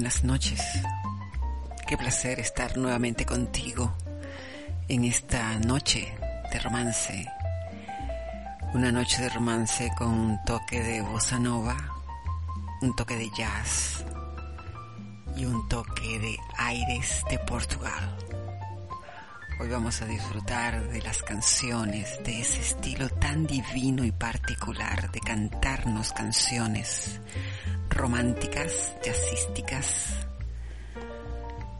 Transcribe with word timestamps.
Buenas 0.00 0.24
noches. 0.24 0.62
Qué 1.86 1.94
placer 1.98 2.40
estar 2.40 2.78
nuevamente 2.78 3.26
contigo 3.26 3.94
en 4.88 5.04
esta 5.04 5.58
noche 5.58 6.16
de 6.50 6.58
romance. 6.58 7.28
Una 8.72 8.90
noche 8.92 9.20
de 9.20 9.28
romance 9.28 9.90
con 9.98 10.08
un 10.08 10.44
toque 10.46 10.82
de 10.82 11.02
bossa 11.02 11.38
nova, 11.38 11.76
un 12.80 12.96
toque 12.96 13.14
de 13.14 13.28
jazz 13.36 14.06
y 15.36 15.44
un 15.44 15.68
toque 15.68 16.18
de 16.18 16.34
aires 16.56 17.22
de 17.28 17.38
Portugal. 17.40 18.16
Hoy 19.60 19.68
vamos 19.68 20.00
a 20.00 20.06
disfrutar 20.06 20.82
de 20.88 21.02
las 21.02 21.22
canciones, 21.22 22.24
de 22.24 22.40
ese 22.40 22.60
estilo 22.60 23.10
tan 23.10 23.46
divino 23.46 24.02
y 24.02 24.12
particular 24.12 25.10
de 25.10 25.20
cantarnos 25.20 26.12
canciones 26.12 27.20
románticas, 28.00 28.94
jazzísticas, 29.04 30.06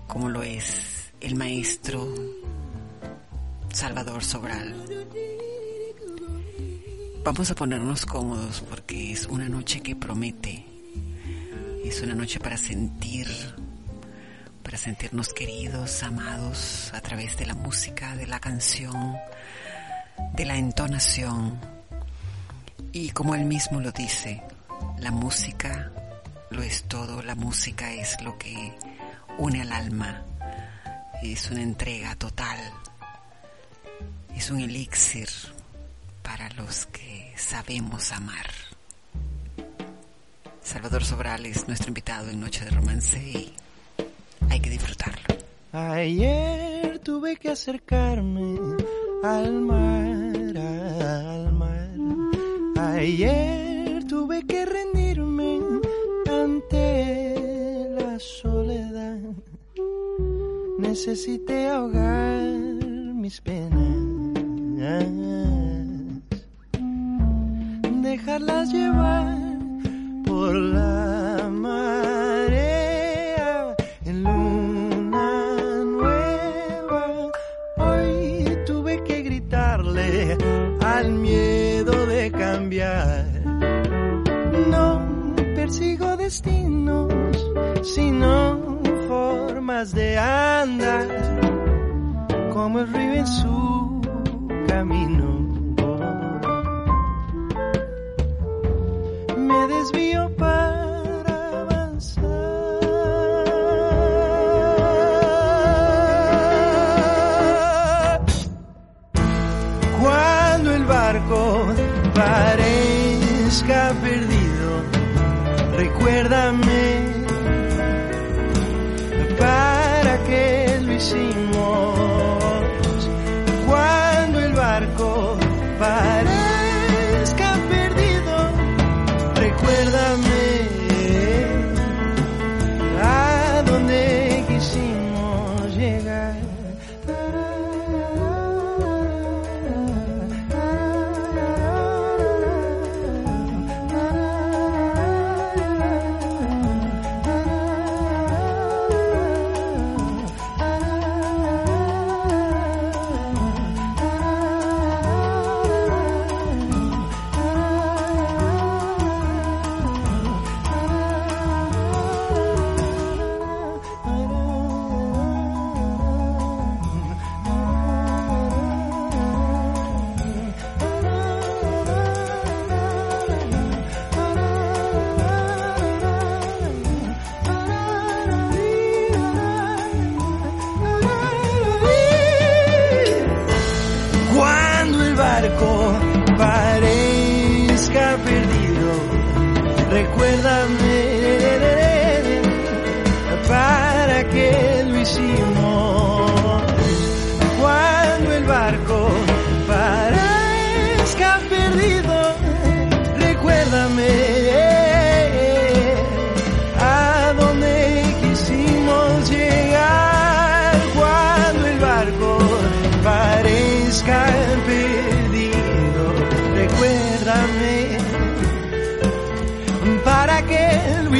como 0.06 0.28
lo 0.28 0.42
es 0.42 1.12
el 1.18 1.34
maestro 1.34 2.14
Salvador 3.72 4.22
Sobral. 4.22 4.74
Vamos 7.24 7.50
a 7.50 7.54
ponernos 7.54 8.04
cómodos 8.04 8.60
porque 8.68 9.12
es 9.12 9.28
una 9.28 9.48
noche 9.48 9.80
que 9.80 9.96
promete, 9.96 10.66
es 11.86 12.02
una 12.02 12.14
noche 12.14 12.38
para 12.38 12.58
sentir, 12.58 13.26
para 14.62 14.76
sentirnos 14.76 15.32
queridos, 15.32 16.02
amados 16.02 16.90
a 16.92 17.00
través 17.00 17.38
de 17.38 17.46
la 17.46 17.54
música, 17.54 18.14
de 18.14 18.26
la 18.26 18.40
canción, 18.40 19.16
de 20.34 20.44
la 20.44 20.58
entonación. 20.58 21.58
Y 22.92 23.08
como 23.10 23.34
él 23.34 23.46
mismo 23.46 23.80
lo 23.80 23.90
dice, 23.90 24.42
la 24.98 25.12
música 25.12 25.90
lo 26.50 26.62
es 26.62 26.84
todo, 26.84 27.22
la 27.22 27.34
música 27.34 27.92
es 27.92 28.20
lo 28.22 28.36
que 28.38 28.72
une 29.38 29.62
al 29.62 29.72
alma, 29.72 30.24
es 31.22 31.50
una 31.50 31.62
entrega 31.62 32.14
total, 32.16 32.58
es 34.34 34.50
un 34.50 34.60
elixir 34.60 35.28
para 36.22 36.50
los 36.50 36.86
que 36.86 37.32
sabemos 37.36 38.12
amar. 38.12 38.46
Salvador 40.62 41.04
Sobral 41.04 41.46
es 41.46 41.66
nuestro 41.66 41.88
invitado 41.88 42.30
en 42.30 42.40
Noche 42.40 42.64
de 42.64 42.70
Romance 42.70 43.18
y 43.18 43.52
hay 44.48 44.60
que 44.60 44.70
disfrutarlo. 44.70 45.36
Ayer 45.72 46.98
tuve 47.00 47.36
que 47.36 47.50
acercarme 47.50 48.58
al 49.22 49.52
mar, 49.52 50.58
al 50.58 51.52
mar. 51.52 51.90
Ayer 52.76 53.59
Necesité 61.02 61.66
ahogar 61.66 62.42
mis 63.14 63.40
penas. 63.40 63.80
Dejarlas 68.02 68.70
llevar 68.70 69.38
por 70.26 70.54
la 70.54 71.48
marea 71.50 72.94
en 74.04 74.24
luna 74.24 75.84
nueva. 75.86 77.30
Hoy 77.78 78.58
tuve 78.66 79.02
que 79.02 79.22
gritarle 79.22 80.36
al 80.84 81.12
miedo 81.12 81.92
de 82.08 82.30
cambiar. 82.30 83.24
No 84.68 85.00
persigo 85.56 86.18
destinos, 86.18 87.10
sino 87.84 88.59
formas 89.80 89.94
de 89.94 90.18
andar, 90.18 91.08
como 92.52 92.80
el 92.80 92.92
río 92.92 93.14
en 93.14 93.26
su 93.26 93.79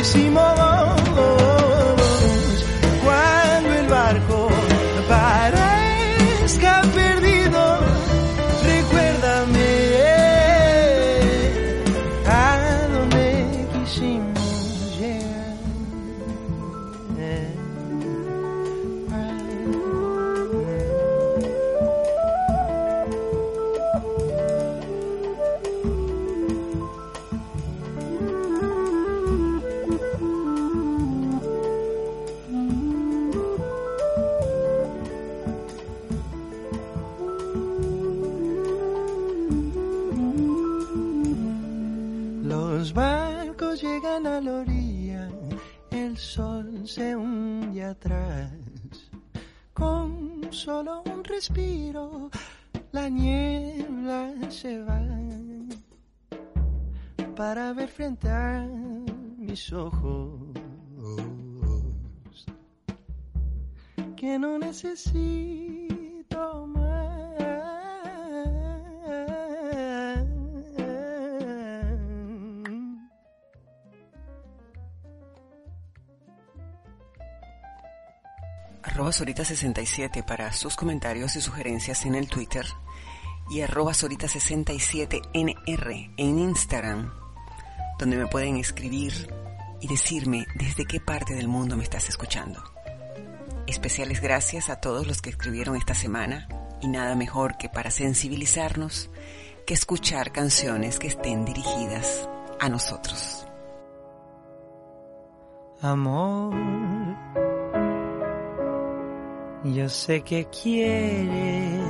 hicimos. 0.00 0.79
Respiro, 51.40 52.28
la 52.92 53.08
niebla 53.08 54.30
se 54.50 54.78
va 54.82 55.00
para 57.34 57.72
ver 57.72 57.88
frente 57.88 58.28
a 58.28 58.68
mis 59.38 59.72
ojos 59.72 60.34
que 64.16 64.38
no 64.38 64.58
necesito 64.58 65.46
más. 66.66 66.79
Arroba 78.82 79.10
Sorita67 79.10 80.24
para 80.24 80.52
sus 80.52 80.76
comentarios 80.76 81.36
y 81.36 81.40
sugerencias 81.40 82.04
en 82.06 82.14
el 82.14 82.28
Twitter 82.28 82.66
y 83.50 83.62
arroba 83.62 83.92
Sorita67NR 83.92 86.14
en 86.16 86.38
Instagram, 86.38 87.12
donde 87.98 88.16
me 88.16 88.26
pueden 88.26 88.56
escribir 88.56 89.32
y 89.80 89.88
decirme 89.88 90.46
desde 90.54 90.84
qué 90.84 91.00
parte 91.00 91.34
del 91.34 91.48
mundo 91.48 91.76
me 91.76 91.82
estás 91.82 92.08
escuchando. 92.08 92.62
Especiales 93.66 94.20
gracias 94.20 94.70
a 94.70 94.76
todos 94.76 95.06
los 95.06 95.22
que 95.22 95.30
escribieron 95.30 95.76
esta 95.76 95.94
semana 95.94 96.48
y 96.80 96.88
nada 96.88 97.14
mejor 97.14 97.56
que 97.56 97.68
para 97.68 97.90
sensibilizarnos 97.90 99.10
que 99.66 99.74
escuchar 99.74 100.32
canciones 100.32 100.98
que 100.98 101.08
estén 101.08 101.44
dirigidas 101.44 102.28
a 102.58 102.68
nosotros. 102.68 103.46
Amor, 105.82 106.54
yo 109.64 109.88
sé 109.88 110.22
que 110.22 110.46
quieres 110.46 111.80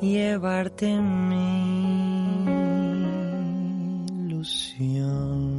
llevarte 0.00 1.00
mi 1.00 2.44
ilusión. 4.24 5.56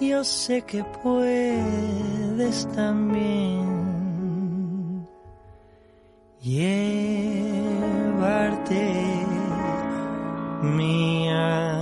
Yo 0.00 0.24
sé 0.24 0.62
que 0.62 0.82
puedes 1.02 2.66
también 2.74 3.66
llevarte 6.40 7.48
mi 10.62 11.28
alma. 11.30 11.78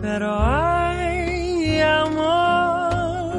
Pero 0.00 0.38
hay 0.40 1.80
amor 1.80 3.30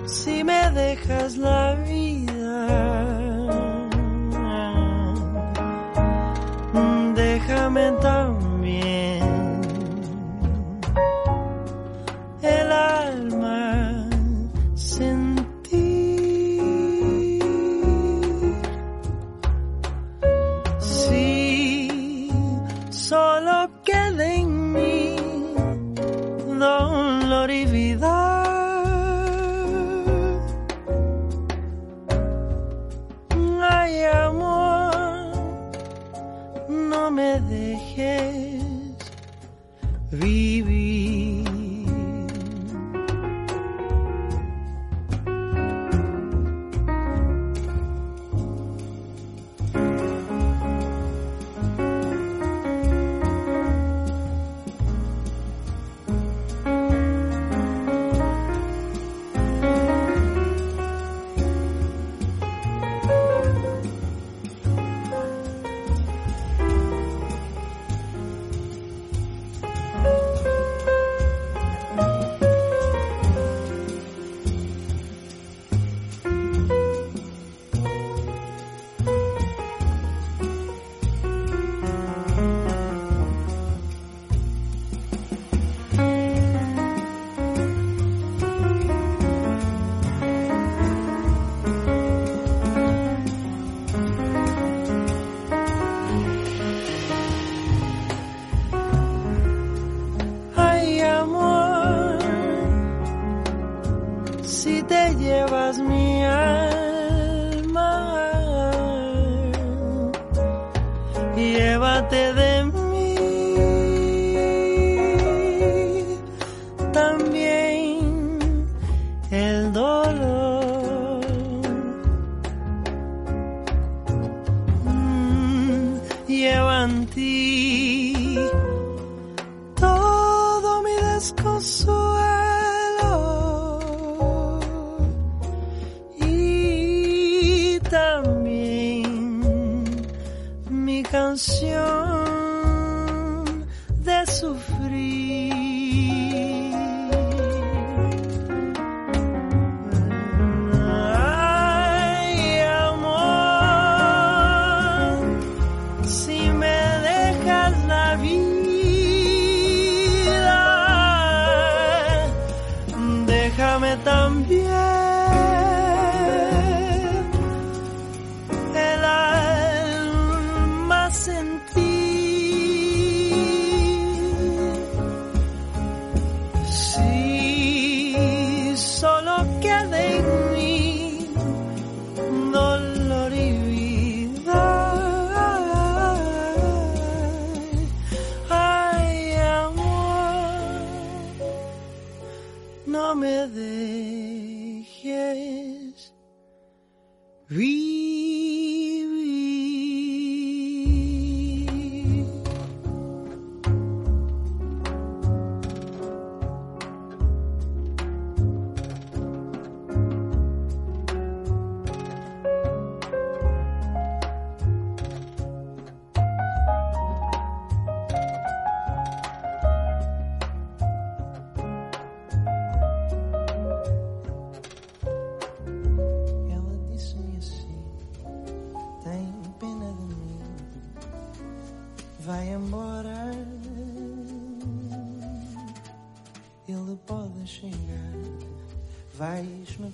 si 0.06 0.44
me 0.44 0.70
dejas 0.70 1.36
la 1.36 1.74
vida, 1.74 2.31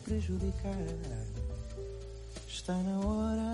prejudicar. 0.08 0.72
Está 2.48 2.72
na 2.72 2.98
hora. 3.00 3.52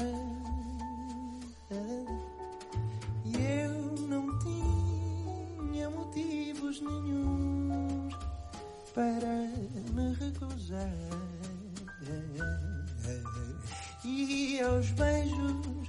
E 3.24 3.36
eu 3.36 4.06
não 4.06 4.38
tinha 4.38 5.90
motivos 5.90 6.80
nenhums 6.80 8.14
para 8.94 9.50
me 9.94 10.14
recusar. 10.14 10.94
E 14.04 14.60
aos 14.60 14.90
beijos 14.90 15.88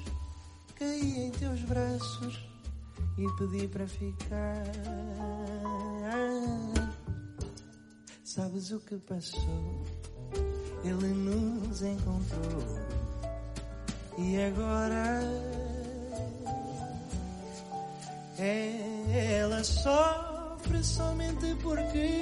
caí 0.80 1.28
em 1.28 1.32
teus 1.32 1.62
braços 1.62 2.44
e 3.20 3.28
pedi 3.38 3.68
para 3.68 3.88
ficar. 3.88 4.66
Sabes 8.24 8.72
o 8.72 8.80
que 8.80 8.98
passou? 8.98 10.05
Ele 10.86 11.08
nos 11.08 11.82
encontrou 11.82 12.64
e 14.20 14.38
agora 14.40 15.20
ela 19.12 19.64
sofre 19.64 20.84
somente 20.84 21.56
porque 21.64 22.22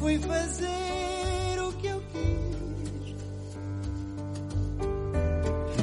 fui 0.00 0.18
fazer 0.18 1.60
o 1.60 1.72
que 1.74 1.86
eu 1.86 2.02
quis 2.12 2.32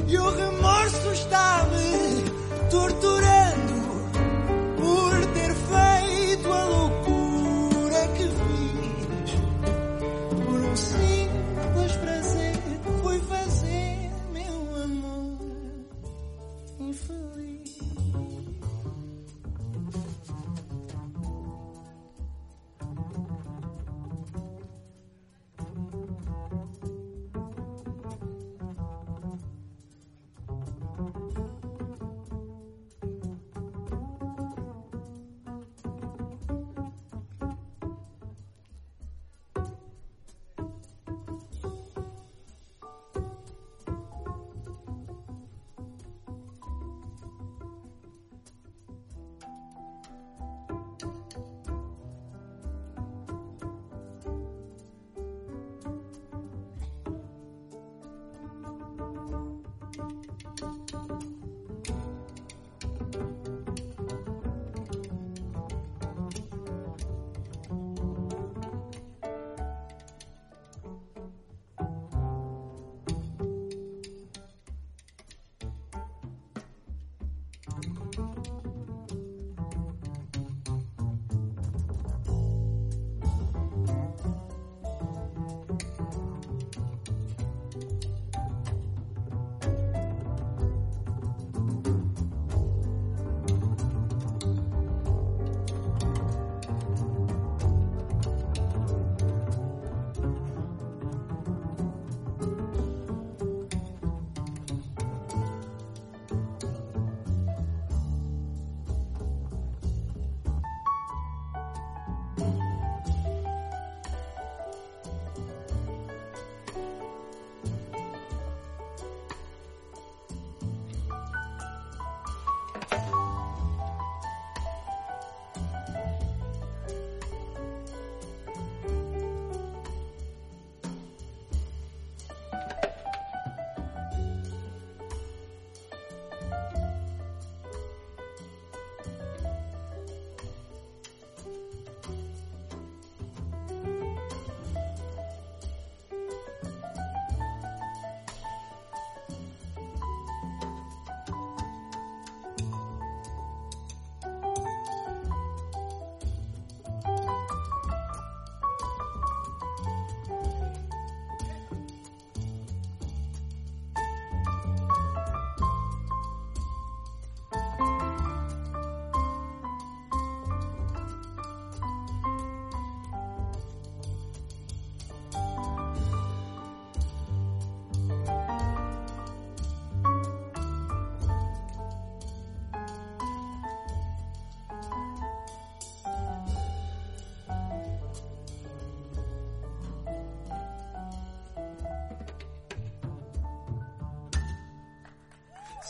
e 0.08 0.18
o 0.18 0.30
remorso 0.30 1.12
está-me 1.12 2.70
torturando. 2.70 3.09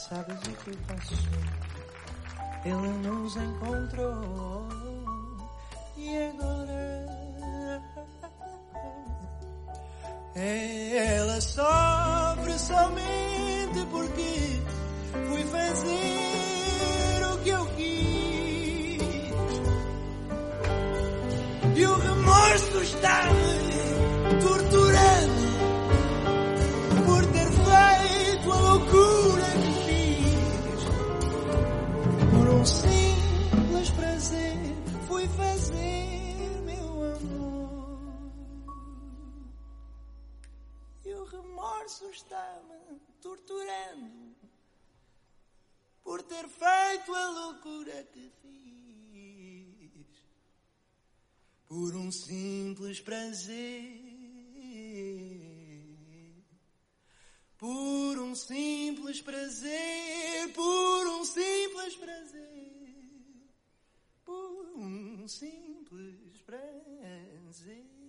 Sabes 0.00 0.36
o 0.36 0.52
que 0.64 0.76
passou? 0.86 1.18
Ele 2.64 2.88
nos 3.06 3.36
encontrou 3.36 4.68
e 5.96 6.16
agora 6.16 6.72
ela 6.72 7.82
remorso 41.90 42.10
está-me 42.10 43.00
torturando 43.20 44.36
por 46.04 46.22
ter 46.22 46.48
feito 46.48 47.14
a 47.14 47.30
loucura 47.30 48.04
que 48.04 48.30
fiz. 48.42 50.06
Por 51.66 51.94
um 51.96 52.10
simples 52.12 53.00
prazer. 53.00 54.08
Por 57.58 58.18
um 58.18 58.34
simples 58.34 59.20
prazer, 59.20 60.52
por 60.54 61.06
um 61.08 61.24
simples 61.26 61.94
prazer, 61.96 63.50
por 64.24 64.78
um 64.78 65.28
simples 65.28 66.40
prazer, 66.46 67.99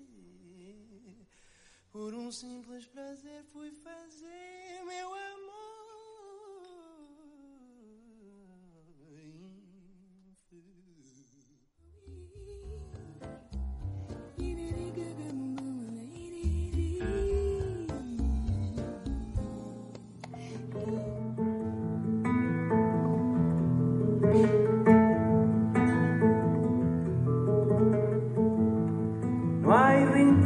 por 1.91 2.13
um 2.13 2.31
simples 2.31 2.85
prazer 2.85 3.43
fui 3.51 3.69
fazer 3.71 4.83
meu 4.85 5.07
amor. 5.13 5.70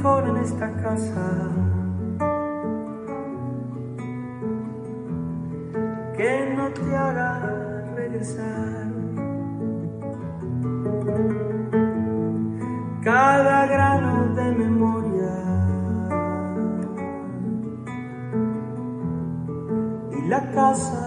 En 0.06 0.38
esta 0.38 0.72
casa 0.84 1.50
que 6.16 6.54
no 6.56 6.70
te 6.70 6.96
haga 6.96 7.84
regresar. 7.96 8.86
Cada 13.04 13.66
grano 13.66 14.36
de 14.36 14.52
memoria 14.52 15.34
y 20.12 20.28
la 20.28 20.52
casa 20.52 21.05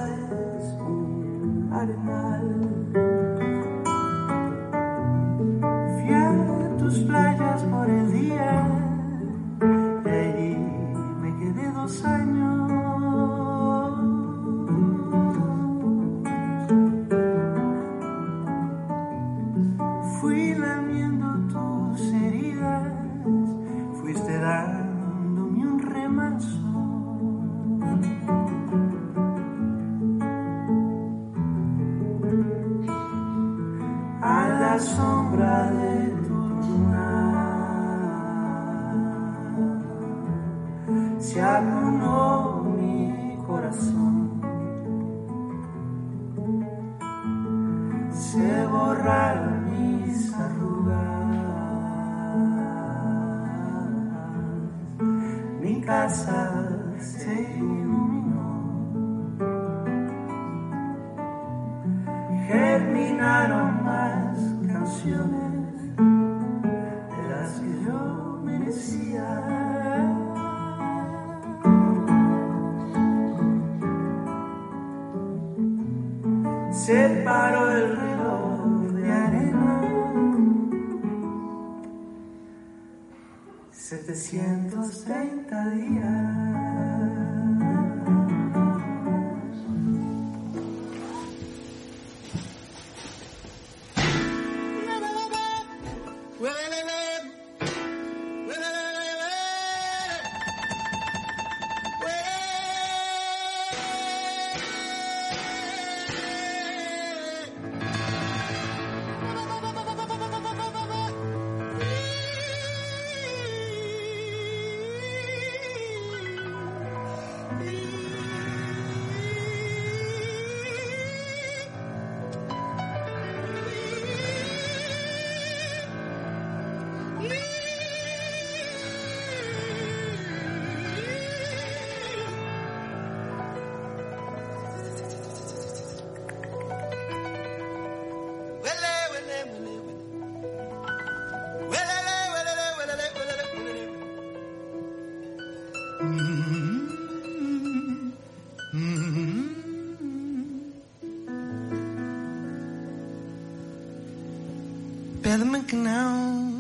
que 155.68 155.76
não 155.76 156.54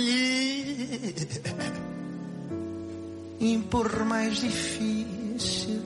E 3.39 3.58
por 3.72 4.06
mais 4.06 4.38
difícil 4.38 5.82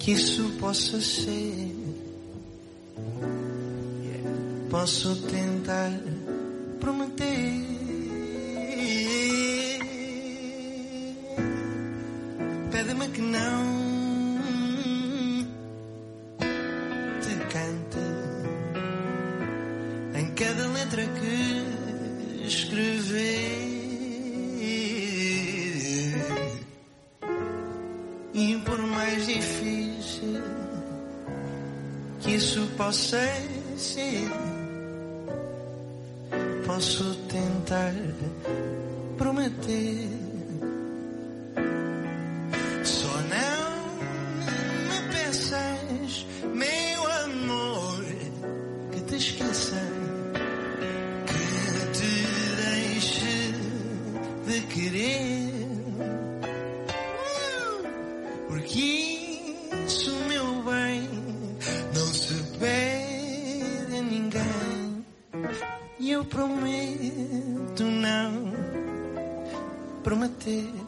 que 0.00 0.10
isso 0.10 0.50
possa 0.58 1.00
ser, 1.00 1.72
posso 4.68 5.14
tentar 5.22 5.92
Porque 58.52 58.80
isso, 59.86 60.14
meu 60.28 60.44
bem, 60.62 61.08
não 61.94 62.06
se 62.06 62.34
pede 62.58 63.96
a 63.96 64.02
ninguém. 64.02 65.06
E 65.98 66.10
eu 66.10 66.22
prometo 66.26 67.82
não 67.82 68.52
prometer. 70.02 70.81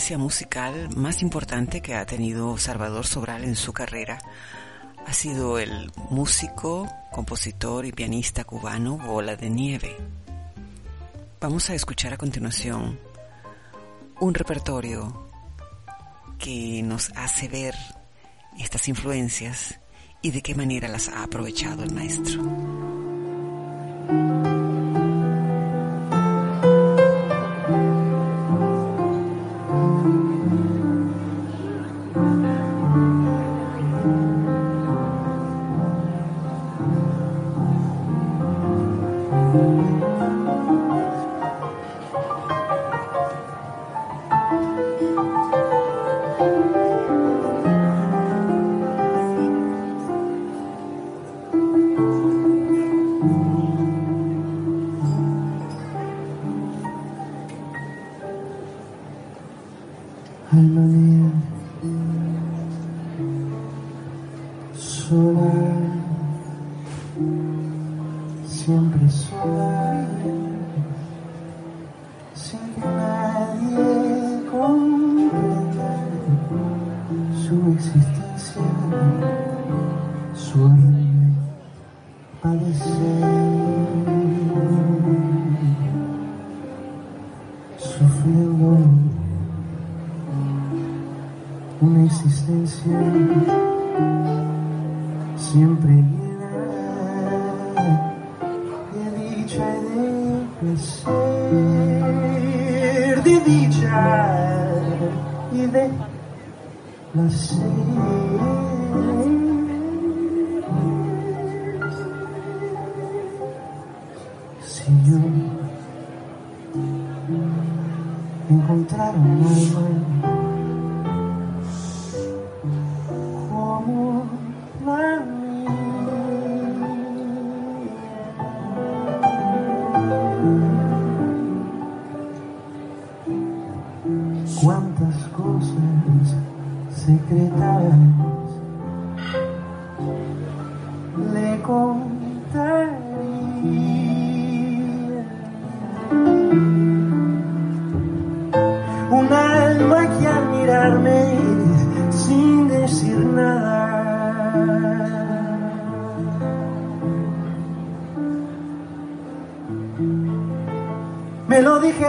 influencia 0.00 0.16
musical 0.16 0.88
más 0.96 1.20
importante 1.20 1.82
que 1.82 1.94
ha 1.94 2.06
tenido 2.06 2.56
Salvador 2.56 3.06
Sobral 3.06 3.44
en 3.44 3.54
su 3.54 3.74
carrera 3.74 4.18
ha 5.06 5.12
sido 5.12 5.58
el 5.58 5.92
músico, 6.08 6.88
compositor 7.12 7.84
y 7.84 7.92
pianista 7.92 8.44
cubano 8.44 8.96
Bola 8.96 9.36
de 9.36 9.50
Nieve. 9.50 9.94
Vamos 11.38 11.68
a 11.68 11.74
escuchar 11.74 12.14
a 12.14 12.16
continuación 12.16 12.98
un 14.20 14.32
repertorio 14.32 15.28
que 16.38 16.82
nos 16.82 17.12
hace 17.14 17.48
ver 17.48 17.74
estas 18.58 18.88
influencias 18.88 19.80
y 20.22 20.30
de 20.30 20.40
qué 20.40 20.54
manera 20.54 20.88
las 20.88 21.08
ha 21.08 21.24
aprovechado 21.24 21.82
el 21.82 21.92
maestro. 21.92 22.40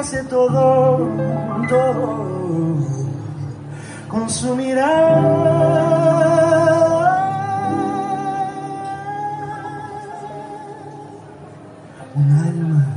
hace 0.02 0.24
todo, 0.24 0.98
todo 1.70 2.76
con 4.08 4.28
su 4.28 4.56
mirada. 4.56 5.92
Un 12.16 12.32
alma 12.32 12.88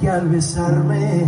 que 0.00 0.10
al 0.10 0.28
besarme 0.28 1.27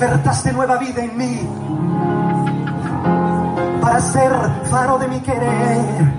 despertaste 0.00 0.52
nueva 0.54 0.78
vida 0.78 1.04
en 1.04 1.14
mí 1.14 1.46
para 3.82 4.00
ser 4.00 4.32
faro 4.70 4.98
de 4.98 5.08
mi 5.08 5.20
querer. 5.20 6.14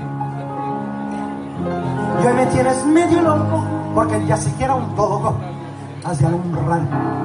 Y 2.22 2.28
hoy 2.28 2.34
me 2.36 2.46
tienes 2.46 2.86
medio 2.86 3.24
loco 3.24 3.66
porque 3.96 4.24
ya 4.28 4.38
siquiera 4.38 4.76
un 4.76 4.90
poco 4.90 5.36
has 6.06 6.20
de 6.20 6.28
alumbrar 6.28 6.82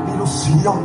mi 0.06 0.14
ilusión. 0.14 0.78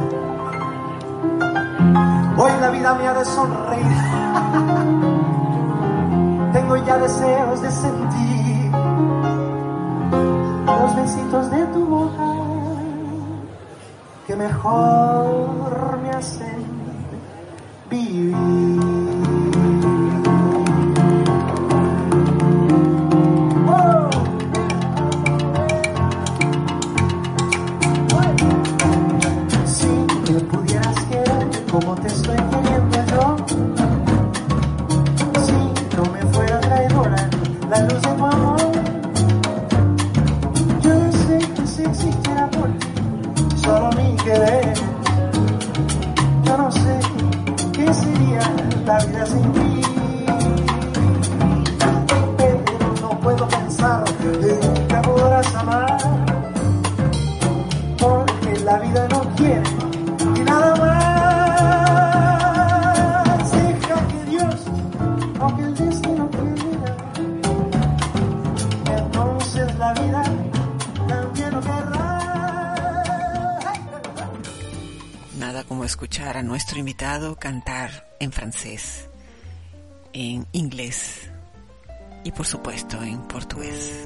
Hoy 2.38 2.52
la 2.60 2.70
vida 2.70 2.94
me 2.96 3.08
ha 3.08 3.14
de 3.14 3.24
sonreír. 3.24 3.86
Tengo 6.52 6.76
ya 6.86 6.98
deseos 6.98 7.62
de 7.62 7.72
sentir 7.72 8.72
los 10.66 10.96
besitos 10.98 11.50
de 11.50 11.66
tu 11.68 11.86
boca 11.86 12.31
mejor 14.42 16.00
me 16.02 16.10
hacen 16.10 16.66
vivir. 17.90 18.61
en 78.32 78.34
francés, 78.34 79.10
en 80.14 80.48
inglés 80.54 81.30
y 82.24 82.32
por 82.32 82.46
supuesto 82.46 83.02
en 83.04 83.20
portugués. 83.28 84.06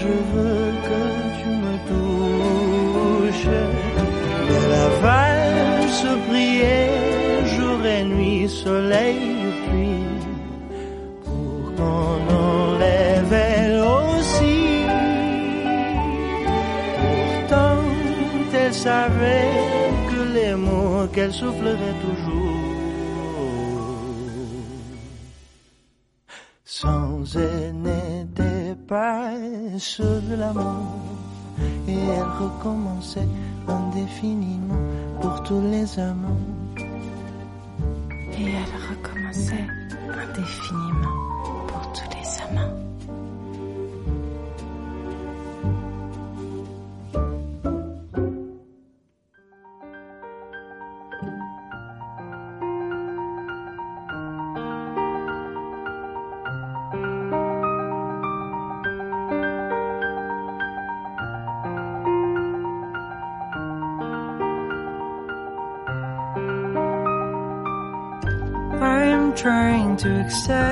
je 0.00 0.12
veux 0.32 0.66
que 0.88 1.00
tu 1.38 1.48
me 1.64 1.74
touches. 1.90 3.56
Et 4.54 4.64
la 4.74 4.88
valse 5.02 6.06
brillait 6.28 7.44
jour 7.56 7.78
et 7.84 8.04
nuit, 8.04 8.48
soleil 8.48 9.18
pluie, 9.66 10.06
pour 11.24 11.74
qu'on 11.76 12.18
enlève 12.34 13.32
elle 13.32 13.80
aussi. 13.80 14.60
Pourtant, 17.00 17.82
elle 18.54 18.74
savait 18.74 19.50
que 20.10 20.20
les 20.36 20.54
mots 20.54 21.06
qu'elle 21.12 21.32
soufflerait 21.32 21.98
toujours 22.06 22.27
l'amour. 30.36 30.98
Et 31.86 31.94
elle 31.94 32.22
recommençait 32.40 33.28
indéfiniment 33.66 34.80
pour 35.20 35.42
tous 35.44 35.60
les 35.60 35.98
amants. 35.98 36.40
Et 38.38 38.44
elle 38.44 38.96
recommençait 38.96 39.66
indéfiniment. 40.08 41.27
success. 70.30 70.67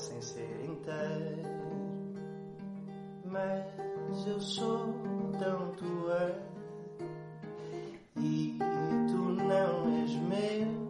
Sem 0.00 0.20
ser 0.22 0.64
inteiro. 0.64 1.44
Mas 3.24 4.26
eu 4.26 4.40
sou 4.40 4.94
tão 5.38 5.72
tua 5.72 6.40
e 8.16 8.58
tu 9.08 9.18
não 9.18 10.00
és 10.00 10.14
meu. 10.16 10.80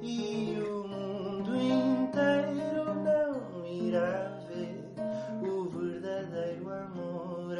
E 0.00 0.56
o 0.60 0.86
mundo 0.86 1.56
inteiro 1.56 2.94
não 3.02 3.66
irá 3.66 4.38
ver 4.48 4.94
o 5.42 5.68
verdadeiro 5.68 6.70
amor 6.70 7.58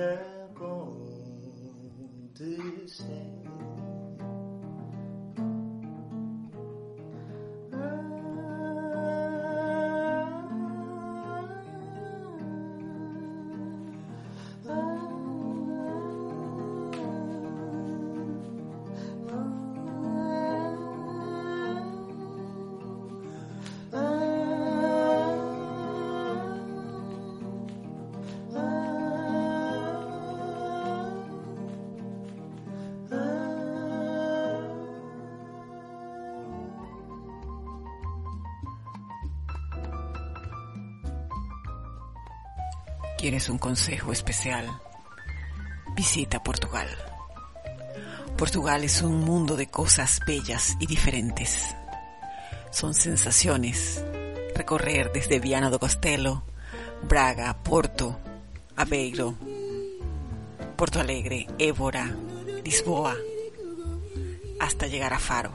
acontecer. 2.39 3.30
¿Quieres 43.41 43.53
un 43.53 43.59
consejo 43.59 44.13
especial? 44.13 44.67
Visita 45.97 46.43
Portugal. 46.43 46.89
Portugal 48.37 48.85
es 48.85 49.01
un 49.01 49.25
mundo 49.25 49.57
de 49.57 49.67
cosas 49.67 50.21
bellas 50.27 50.77
y 50.79 50.87
diferentes. 50.87 51.75
Son 52.71 52.93
sensaciones. 52.93 54.05
Recorrer 54.55 55.11
desde 55.15 55.41
Viana 55.41 55.71
do 55.71 55.79
Castelo, 55.81 56.43
Braga, 57.09 57.57
Porto, 57.63 58.21
Aveiro, 58.77 59.35
Porto 60.77 61.01
Alegre, 61.01 61.47
Évora, 61.57 62.15
Lisboa, 62.63 63.17
hasta 64.61 64.87
llegar 64.87 65.15
a 65.15 65.19
Faro. 65.19 65.55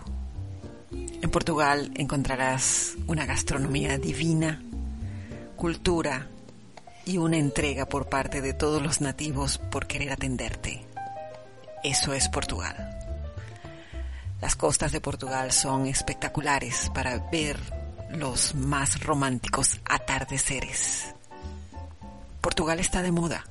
En 0.90 1.30
Portugal 1.30 1.92
encontrarás 1.94 2.96
una 3.06 3.28
gastronomía 3.28 4.00
divina, 4.00 4.60
cultura, 5.56 6.30
y 7.06 7.18
una 7.18 7.38
entrega 7.38 7.86
por 7.86 8.08
parte 8.10 8.42
de 8.42 8.54
todos 8.54 8.82
los 8.82 9.02
nativos 9.02 9.58
por 9.58 9.88
querer 9.88 10.12
atenderte. 10.12 10.86
Eso 11.84 12.14
es 12.14 12.30
Portugal. 12.30 13.00
Las 14.42 14.56
costas 14.56 14.92
de 14.92 15.02
Portugal 15.02 15.52
son 15.52 15.86
espectaculares 15.86 16.92
para 16.94 17.18
ver 17.32 17.58
los 18.10 18.56
más 18.56 19.02
románticos 19.04 19.80
atardeceres. 19.86 21.14
Portugal 22.42 22.80
está 22.80 23.02
de 23.02 23.12
moda. 23.12 23.44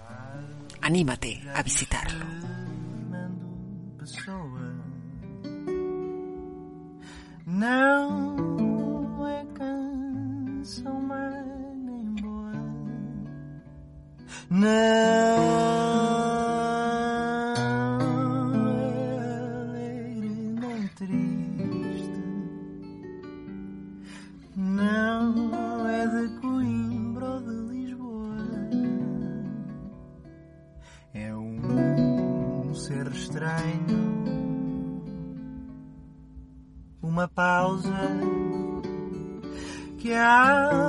Anímate 0.80 1.42
a 1.54 1.62
visitarlo. 1.62 2.26
Não 14.50 14.68
é 14.68 15.34
alegre 19.62 20.28
nem 20.60 20.88
triste. 20.88 22.22
Não 24.56 25.88
é 25.88 26.06
de 26.06 26.40
Coimbra 26.40 27.24
ou 27.26 27.40
de 27.40 27.54
Lisboa. 27.72 28.36
É 31.14 31.34
um 31.34 32.74
ser 32.74 33.06
estranho. 33.12 34.04
Uma 37.02 37.28
pausa 37.28 37.92
que 39.98 40.12
a 40.12 40.83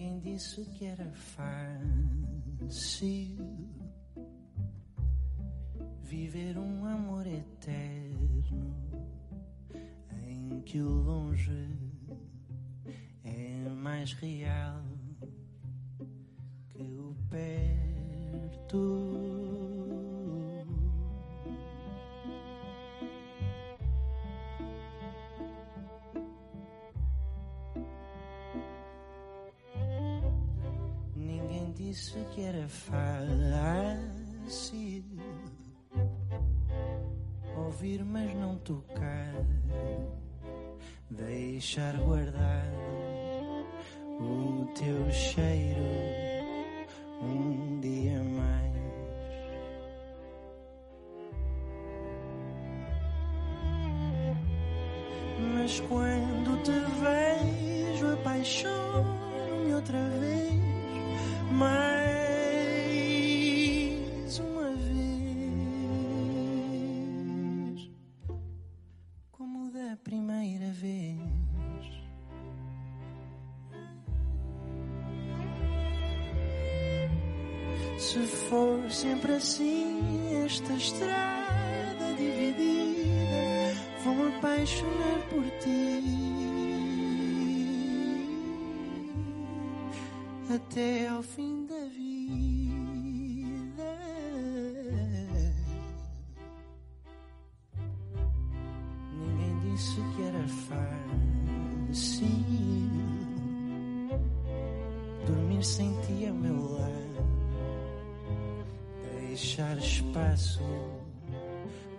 ninguém 0.00 0.18
disse 0.18 0.64
que 0.64 0.86
era 0.86 1.10
fácil. 1.12 1.50
shame. 45.12 45.49
Sempre 78.90 79.34
assim 79.34 80.44
esta 80.44 80.72
estrada 80.74 82.12
dividida. 82.18 83.74
Vou-me 84.04 84.34
apaixonar 84.36 85.20
por 85.30 85.44
ti. 85.60 86.02
Até 90.52 91.08
ao 91.08 91.22
fim. 91.22 91.49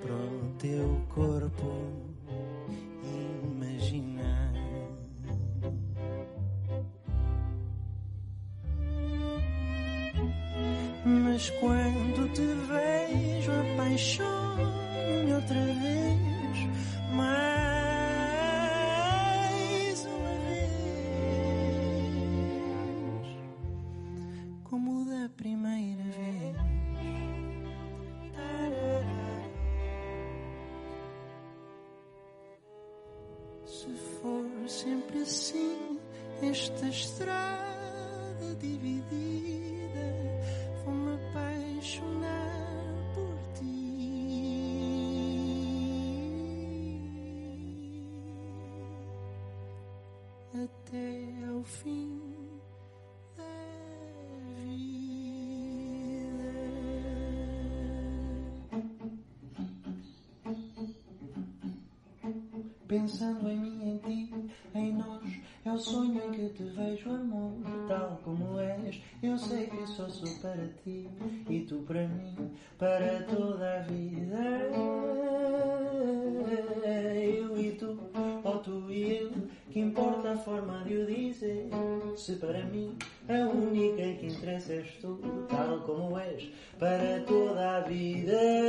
pro 0.01 0.53
teu 0.59 1.01
corpo 1.09 1.71
imaginar. 3.43 4.53
Mas 11.05 11.49
quando 11.51 12.33
te 12.33 12.45
vejo 12.67 13.51
apaixonado 13.51 14.40
Pensando 62.91 63.49
em 63.49 63.57
mim, 63.57 63.89
em 63.89 63.97
ti, 63.99 64.51
em 64.75 64.91
nós, 64.91 65.23
é 65.63 65.71
o 65.71 65.77
sonho 65.77 66.21
em 66.25 66.31
que 66.31 66.49
te 66.49 66.63
vejo, 66.63 67.09
amor, 67.09 67.53
tal 67.87 68.19
como 68.21 68.59
és. 68.59 69.01
Eu 69.23 69.37
sei 69.37 69.67
que 69.67 69.87
só 69.87 70.09
sou 70.09 70.27
para 70.41 70.67
ti 70.83 71.07
e 71.49 71.61
tu 71.61 71.77
para 71.87 72.05
mim, 72.05 72.35
para 72.77 73.23
toda 73.23 73.77
a 73.77 73.79
vida. 73.83 74.37
Eu 77.15 77.57
e 77.57 77.71
tu, 77.79 77.97
ou 78.43 78.59
tu 78.59 78.91
e 78.91 79.19
eu, 79.19 79.31
que 79.71 79.79
importa 79.79 80.33
a 80.33 80.37
forma 80.37 80.83
de 80.83 80.97
o 80.97 81.05
dizer. 81.05 81.69
Se 82.17 82.35
para 82.35 82.65
mim 82.65 82.97
a 83.29 83.47
única 83.47 84.03
que 84.19 84.27
interessa 84.27 84.73
és 84.73 84.97
tu, 84.99 85.17
tal 85.49 85.79
como 85.79 86.19
és, 86.19 86.51
para 86.77 87.21
toda 87.25 87.77
a 87.77 87.79
vida. 87.79 88.60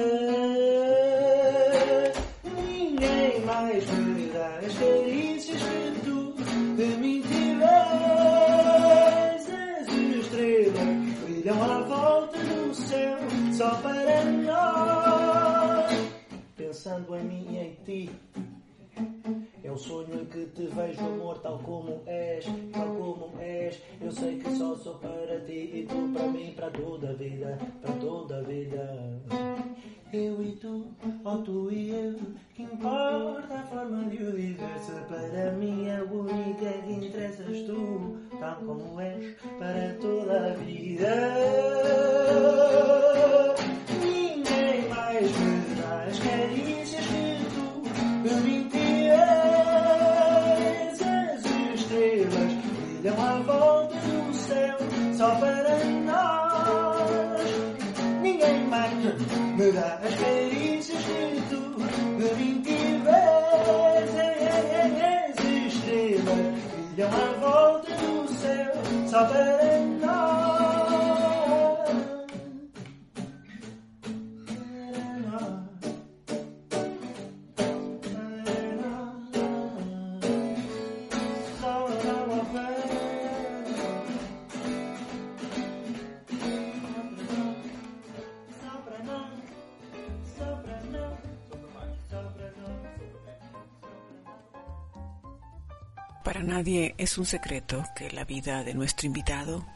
Es 96.64 97.18
un 97.18 97.26
secreto 97.26 97.84
que 97.96 98.10
la 98.12 98.24
vida 98.24 98.62
de 98.62 98.72
nuestro 98.74 99.08
invitado 99.08 99.66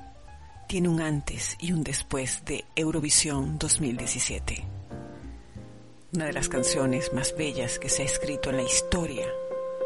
tiene 0.68 0.88
un 0.88 1.00
antes 1.00 1.56
y 1.58 1.72
un 1.72 1.82
después 1.82 2.44
de 2.44 2.64
Eurovisión 2.76 3.58
2017. 3.58 4.64
Una 6.14 6.26
de 6.26 6.32
las 6.32 6.48
canciones 6.48 7.12
más 7.12 7.34
bellas 7.36 7.80
que 7.80 7.88
se 7.88 8.02
ha 8.02 8.04
escrito 8.04 8.50
en 8.50 8.58
la 8.58 8.62
historia 8.62 9.26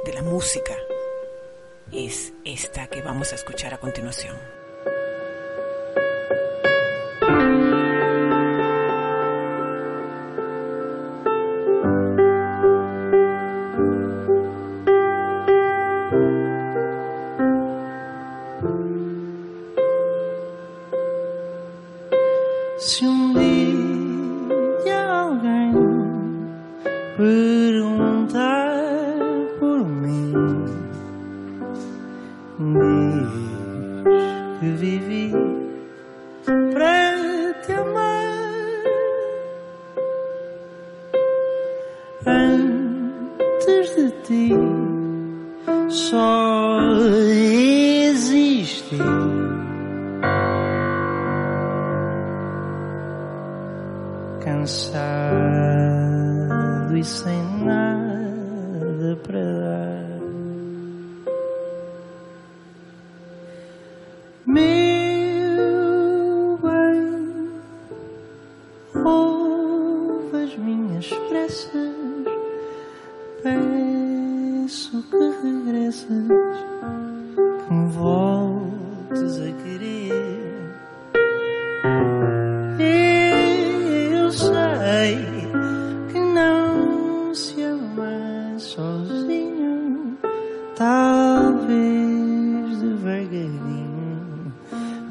de 0.05 0.13
la 0.13 0.23
música 0.23 0.75
es 1.91 2.35
esta 2.45 2.87
que 2.89 3.01
vamos 3.01 3.33
a 3.33 3.37
escuchar 3.37 3.73
a 3.73 3.79
continuación. 3.79 4.60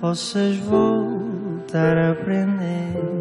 Possas 0.09 0.55
voltar 0.57 1.95
a 1.95 2.11
aprender. 2.13 3.18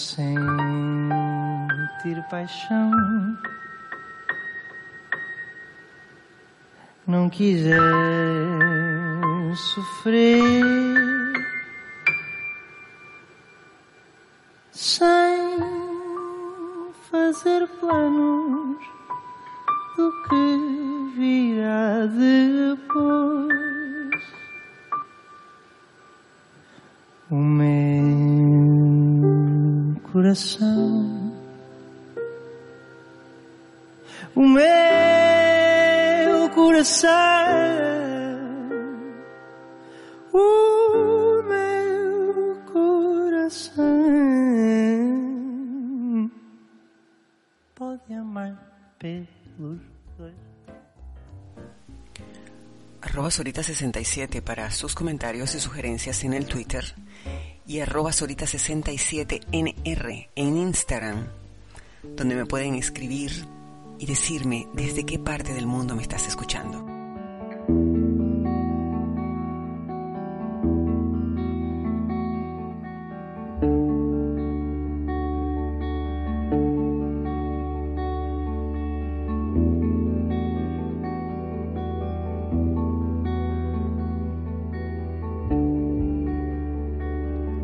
Sentir 0.00 1.10
paixão. 2.30 2.90
Não 7.06 7.28
quiser 7.28 7.89
arroba 53.30 53.44
Sorita67 53.44 54.42
para 54.42 54.72
sus 54.72 54.96
comentarios 54.96 55.54
y 55.54 55.60
sugerencias 55.60 56.24
en 56.24 56.34
el 56.34 56.46
Twitter 56.46 56.84
y 57.64 57.78
arroba 57.78 58.10
Sorita67NR 58.10 60.28
en 60.34 60.56
Instagram, 60.56 61.28
donde 62.16 62.34
me 62.34 62.46
pueden 62.46 62.74
escribir 62.74 63.30
y 64.00 64.06
decirme 64.06 64.66
desde 64.74 65.06
qué 65.06 65.20
parte 65.20 65.54
del 65.54 65.68
mundo 65.68 65.94
me 65.94 66.02
estás 66.02 66.26
escuchando. 66.26 66.89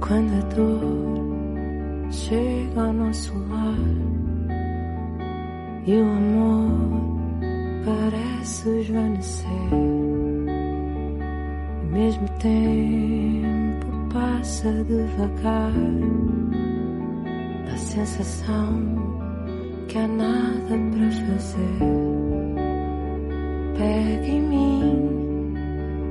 Quando 0.06 0.34
a 0.34 0.54
dor 0.54 2.12
chega 2.12 2.80
ao 2.80 2.92
nosso 2.92 3.36
lar 3.48 3.76
e 5.84 5.96
o 5.96 6.04
amor 6.04 7.18
parece 7.84 8.68
esvanecer, 8.82 9.48
e 11.82 11.86
mesmo 11.86 12.28
tempo 12.38 13.86
passa 14.12 14.70
devagar, 14.84 15.72
a 17.72 17.76
sensação 17.76 18.80
que 19.88 19.98
há 19.98 20.06
nada 20.06 20.78
para 20.92 21.10
fazer. 21.10 21.78
Pega 23.76 24.26
em 24.28 24.40
mim, 24.40 25.54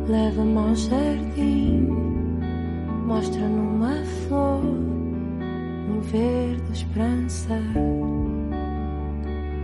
leva-me 0.06 0.58
ao 0.58 0.76
jardim, 0.76 2.05
mostra 3.06 3.48
numa 3.48 4.04
flor 4.28 4.64
um 4.64 6.02
verde 6.02 6.72
esperança. 6.72 7.56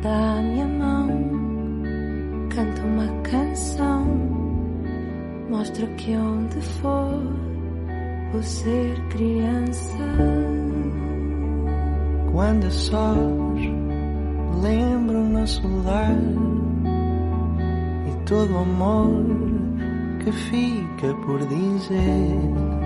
Dá-me 0.01 0.61
a 0.61 0.67
mão, 0.67 1.09
canta 2.49 2.81
uma 2.83 3.07
canção, 3.23 4.05
mostra 5.49 5.87
que 5.87 6.15
onde 6.15 6.61
for 6.61 7.21
vou 8.31 8.43
ser 8.43 8.99
criança. 9.09 9.97
Quando 12.31 12.65
a 12.65 12.71
sós 12.71 13.61
lembro 14.61 15.19
o 15.19 15.29
nosso 15.29 15.67
lar 15.83 16.15
e 18.07 18.25
todo 18.25 18.53
o 18.53 18.59
amor 18.59 19.25
que 20.23 20.31
fica 20.31 21.13
por 21.25 21.39
dizer. 21.47 22.80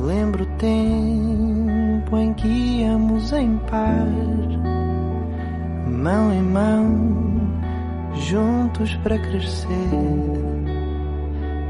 Lembro 0.00 0.44
o 0.44 0.58
tempo 0.58 2.16
em 2.16 2.32
que 2.34 2.46
íamos 2.46 3.32
em 3.32 3.58
par, 3.70 4.06
mão 5.86 6.32
em 6.32 6.42
mão, 6.42 7.50
juntos 8.14 8.94
para 9.02 9.18
crescer. 9.18 9.68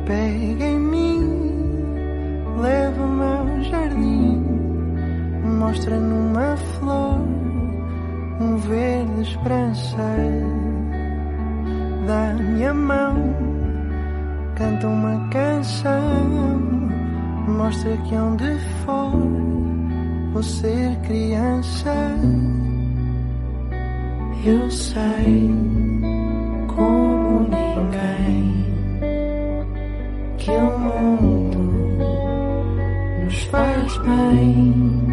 Pega 0.06 0.64
em 0.64 0.78
mim, 0.78 1.42
leva-me 2.60 3.22
ao 3.22 3.62
jardim, 3.62 4.44
mostra 5.58 5.98
numa 5.98 6.56
flor 6.56 7.20
um 8.40 8.56
verde 8.56 9.22
esperança. 9.22 9.96
Dá-me 12.06 12.64
a 12.64 12.74
mão, 12.74 13.34
canta 14.54 14.86
uma 14.86 15.28
canção, 15.30 16.77
mostra 17.48 17.96
que 17.96 18.14
onde 18.14 18.58
for 18.84 19.12
vou 20.32 20.42
ser 20.42 20.96
criança. 21.06 21.94
Eu 24.44 24.70
sei 24.70 25.50
como 26.68 27.40
ninguém 27.40 28.64
que 30.38 30.50
o 30.50 30.78
mundo 30.78 31.58
nos 33.24 33.42
faz 33.44 33.98
bem. 33.98 35.07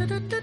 da 0.00 0.06
da 0.08 0.18
da 0.30 0.39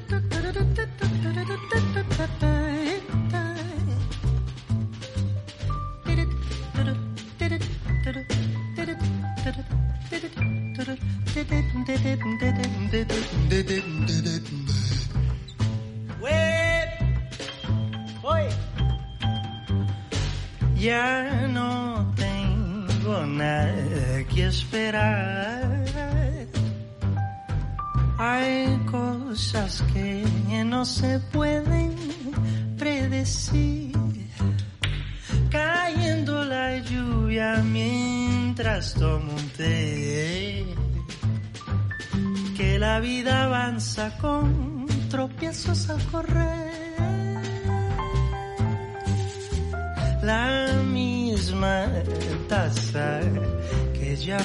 ya 54.27 54.37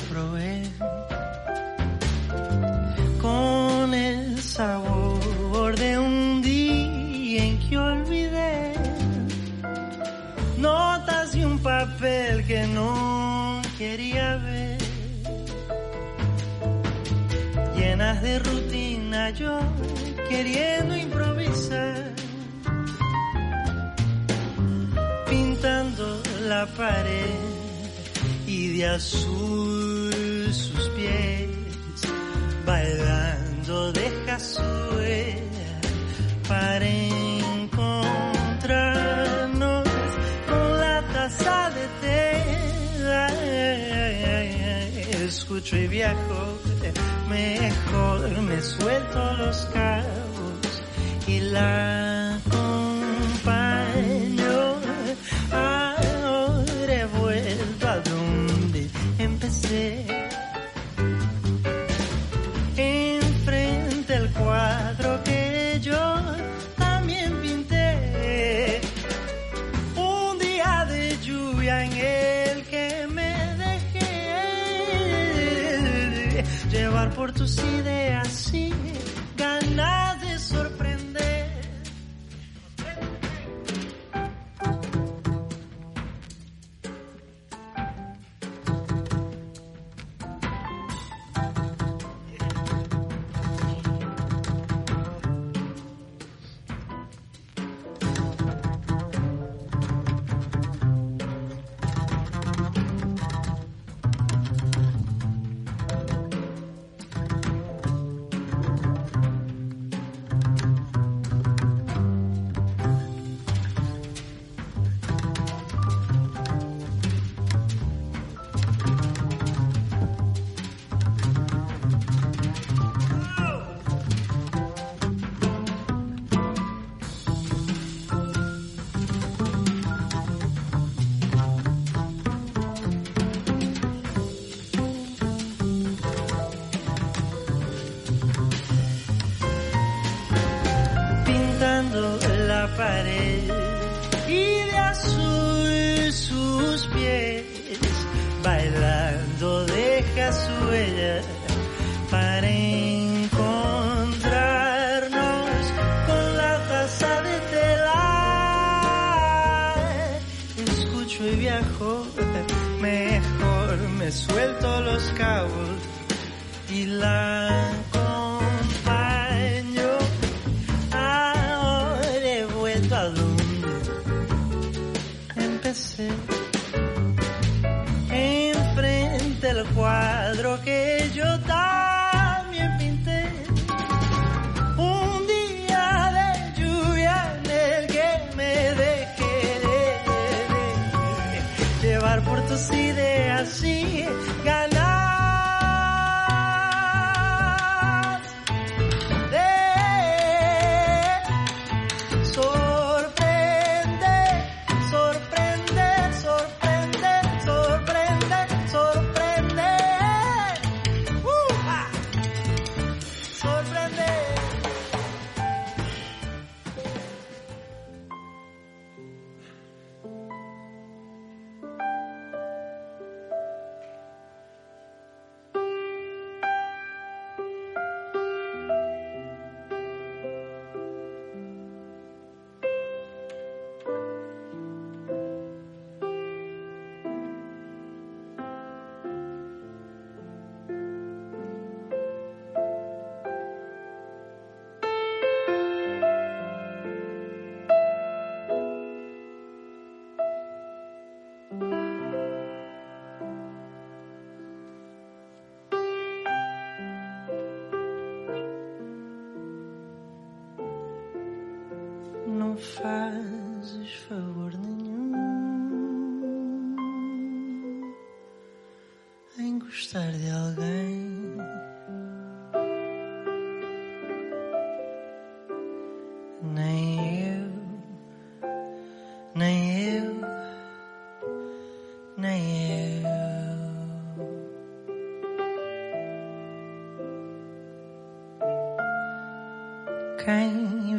pared. 142.77 143.22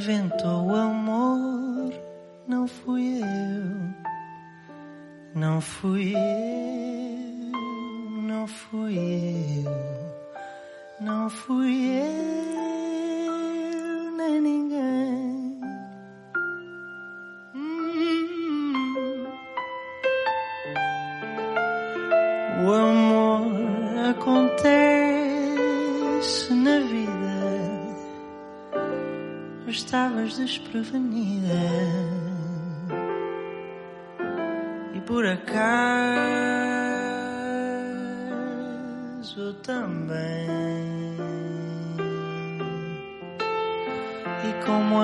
inventou 0.03 0.67
o 0.67 0.75
um 0.75 1.02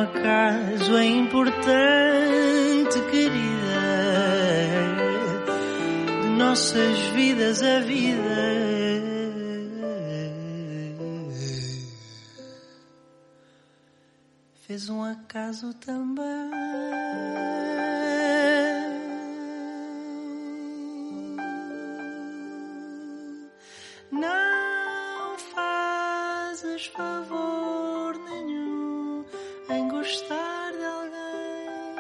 acaso 0.10 0.98
é 0.98 1.06
importante, 1.06 3.00
querida, 3.12 3.80
de 6.22 6.30
nossas 6.30 6.98
vidas 7.14 7.62
a 7.62 7.80
vida. 7.80 8.60
Fez 14.66 14.90
um 14.90 15.04
acaso 15.04 15.74
tão 15.76 16.09
gostar 30.10 30.72
de 30.72 30.84
alguém, 30.84 31.96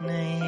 nem 0.00 0.41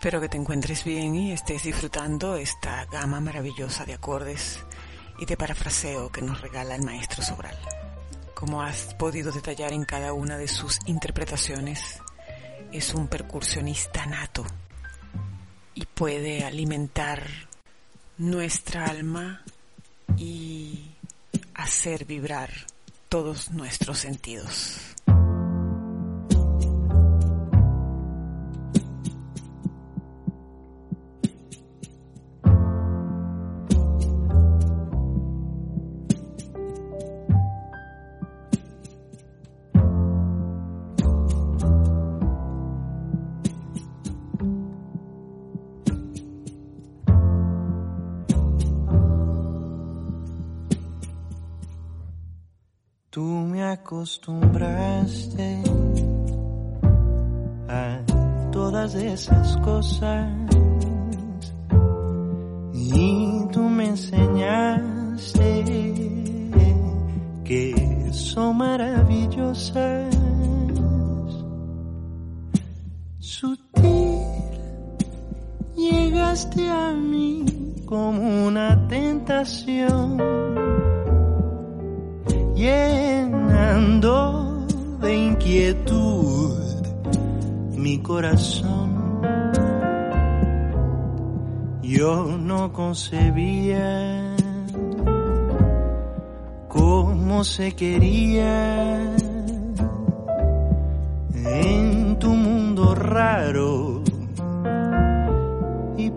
Espero 0.00 0.22
que 0.22 0.30
te 0.30 0.38
encuentres 0.38 0.82
bien 0.82 1.14
y 1.14 1.32
estés 1.32 1.64
disfrutando 1.64 2.34
esta 2.36 2.86
gama 2.86 3.20
maravillosa 3.20 3.84
de 3.84 3.92
acordes 3.92 4.64
y 5.18 5.26
de 5.26 5.36
parafraseo 5.36 6.10
que 6.10 6.22
nos 6.22 6.40
regala 6.40 6.74
el 6.74 6.82
maestro 6.82 7.22
Sobral. 7.22 7.58
Como 8.32 8.62
has 8.62 8.94
podido 8.94 9.30
detallar 9.30 9.74
en 9.74 9.84
cada 9.84 10.14
una 10.14 10.38
de 10.38 10.48
sus 10.48 10.78
interpretaciones, 10.86 12.00
es 12.72 12.94
un 12.94 13.08
percursionista 13.08 14.06
nato 14.06 14.46
y 15.74 15.84
puede 15.84 16.46
alimentar 16.46 17.26
nuestra 18.16 18.86
alma 18.86 19.44
y 20.16 20.92
hacer 21.52 22.06
vibrar 22.06 22.48
todos 23.10 23.50
nuestros 23.50 23.98
sentidos. 23.98 24.89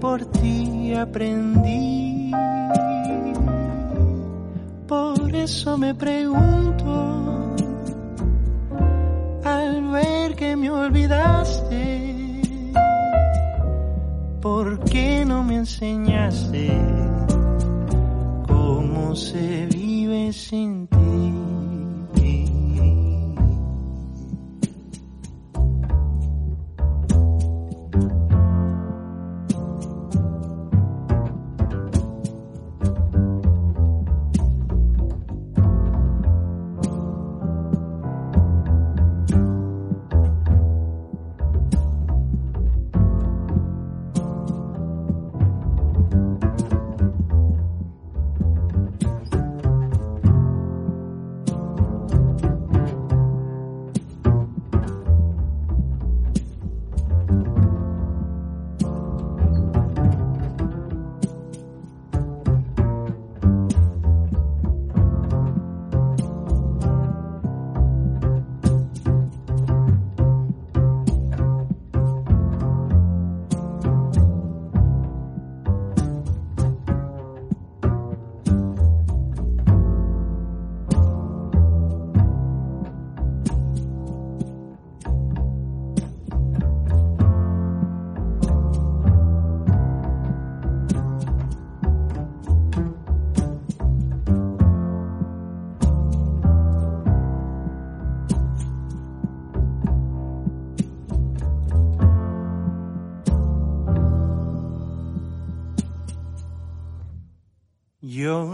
Por 0.04 0.26
ti 0.26 0.94
aprendí. 0.94 2.30
Por 4.86 5.34
eso 5.34 5.78
me 5.78 5.96
pregunto, 5.96 7.56
al 9.46 9.82
ver 9.94 10.36
que 10.36 10.58
me 10.58 10.70
olvidaste, 10.70 12.42
¿por 14.42 14.84
qué 14.84 15.24
no 15.26 15.42
me 15.42 15.56
enseñaste 15.56 16.68
cómo 18.46 19.16
se 19.16 19.68
vive 19.68 20.34
sin 20.34 20.83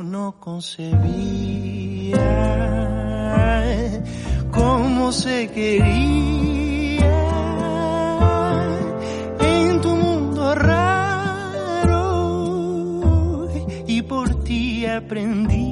no 0.09 0.35
concebía 0.39 2.17
cómo 4.51 5.11
se 5.11 5.47
quería 5.49 7.05
en 9.39 9.81
tu 9.81 9.95
mundo 9.95 10.55
raro 10.55 11.99
y 13.85 14.01
por 14.01 14.43
ti 14.43 14.87
aprendí. 14.87 15.68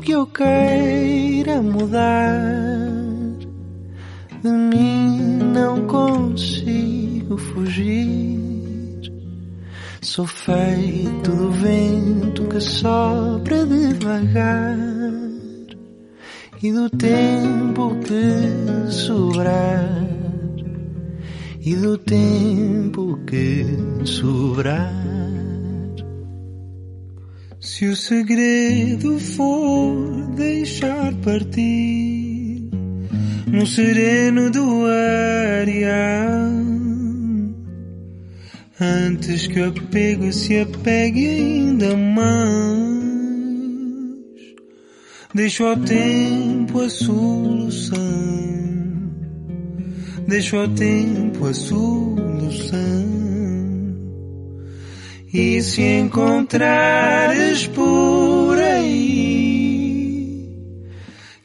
Que 0.00 0.12
eu 0.12 0.26
queira 0.26 1.60
mudar, 1.60 2.80
de 4.42 4.50
mim 4.50 5.38
não 5.52 5.86
consigo 5.86 7.36
fugir. 7.36 8.40
Sou 10.00 10.26
feito 10.26 11.30
do 11.30 11.50
vento 11.52 12.44
que 12.44 12.60
sopra 12.60 13.66
devagar 13.66 14.78
e 16.62 16.72
do 16.72 16.88
tempo 16.90 17.96
que 18.00 18.90
sobrar 18.92 20.08
e 21.60 21.76
do 21.76 21.98
tempo 21.98 23.18
que 23.26 23.66
sobrar. 24.04 25.19
Se 27.80 27.86
o 27.86 27.96
segredo 27.96 29.18
for 29.18 30.26
deixar 30.36 31.14
partir 31.24 32.68
no 33.46 33.66
sereno 33.66 34.50
do 34.50 34.84
areal, 34.84 36.52
antes 38.78 39.46
que 39.46 39.60
o 39.60 39.68
apego 39.70 40.30
se 40.30 40.60
apegue 40.60 41.26
ainda 41.26 41.96
mais, 41.96 42.28
deixo 45.34 45.64
ao 45.64 45.78
tempo 45.78 46.82
a 46.82 46.90
solução, 46.90 47.96
deixo 50.28 50.56
ao 50.58 50.68
tempo 50.68 51.46
a 51.46 51.54
solução. 51.54 53.29
E 55.32 55.62
se 55.62 55.80
encontrares 55.82 57.68
por 57.68 58.58
aí 58.58 60.10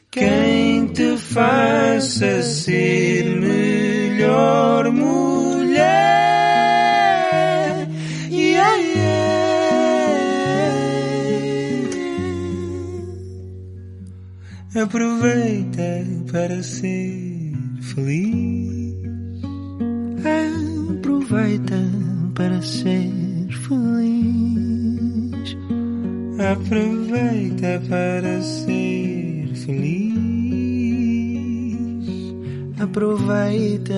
quem 0.10 0.88
te 0.88 1.16
faça 1.18 2.41
ser 2.41 3.26
melhor 3.40 4.90
mulher, 4.91 5.86
yeah, 8.32 8.76
yeah. 8.76 9.16
aproveita 14.82 16.07
para 16.32 16.64
ser 16.64 17.53
feliz. 17.82 18.95
Aproveita 20.98 21.76
para 22.34 22.62
ser 22.64 23.24
feliz. 23.68 25.32
Aproveita 26.40 27.82
para 27.90 28.42
ser 28.42 29.48
feliz. 29.56 30.16
Aproveita. 32.80 33.94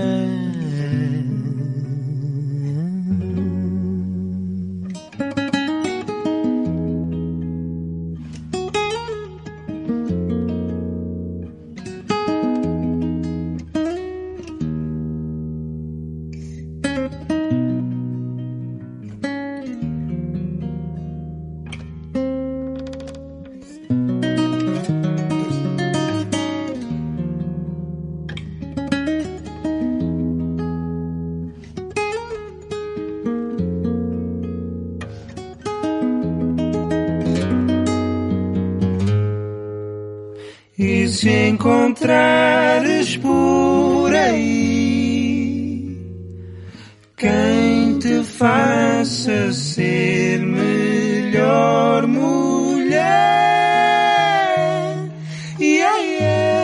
Encontrares 41.87 43.15
por 43.17 44.13
aí 44.13 45.97
quem 47.15 47.97
te 47.99 48.23
faça 48.23 49.53
ser 49.53 50.39
melhor 50.39 52.05
mulher, 52.05 52.97
yeah, 55.59 55.97
yeah. 55.97 56.57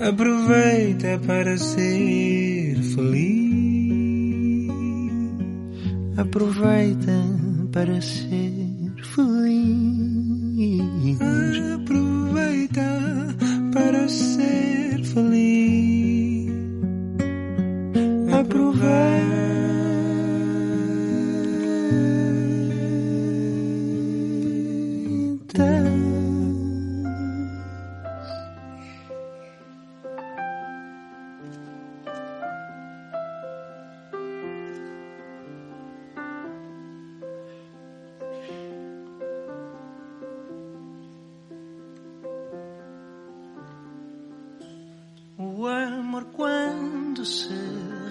aproveita 0.00 1.18
para 1.26 1.56
ser 1.56 2.76
feliz. 2.94 3.42
Aproveita 6.18 7.24
para 7.72 8.00
ser 8.02 8.51
amor 46.22 46.26
quando 46.32 47.24
se 47.24 47.48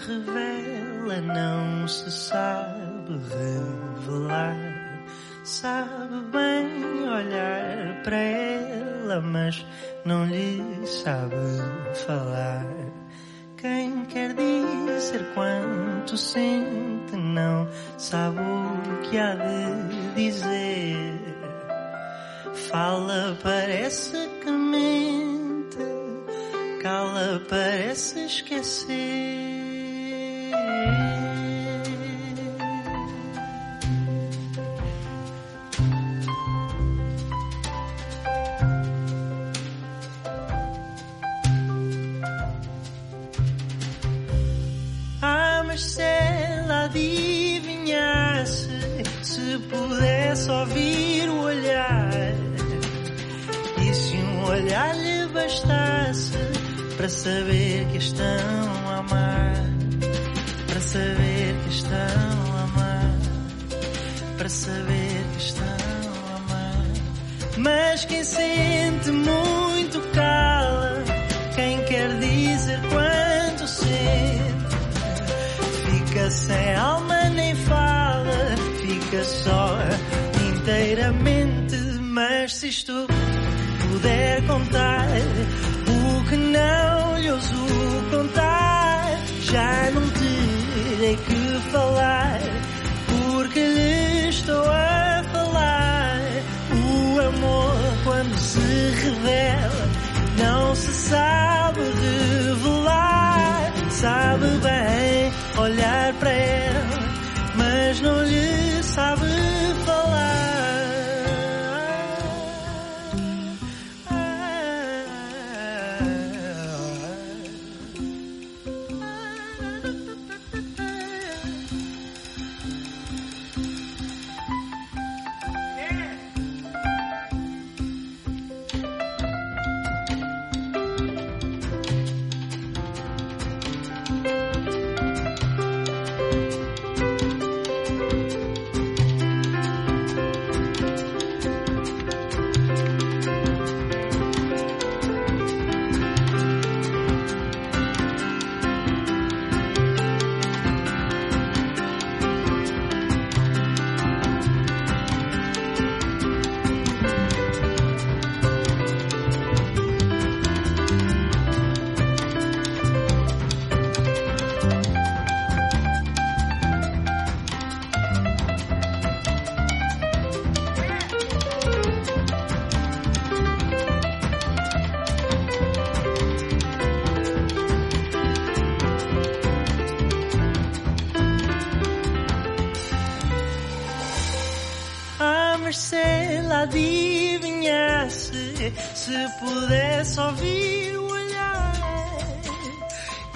revela 0.07 1.21
não 1.21 1.87
se 1.87 2.11
sabe 2.11 3.13
revelar. 3.29 4.55
Sabe 5.43 6.21
bem 6.31 7.09
olhar 7.09 8.03
para 8.03 8.15
ela, 8.17 9.21
mas 9.21 9.65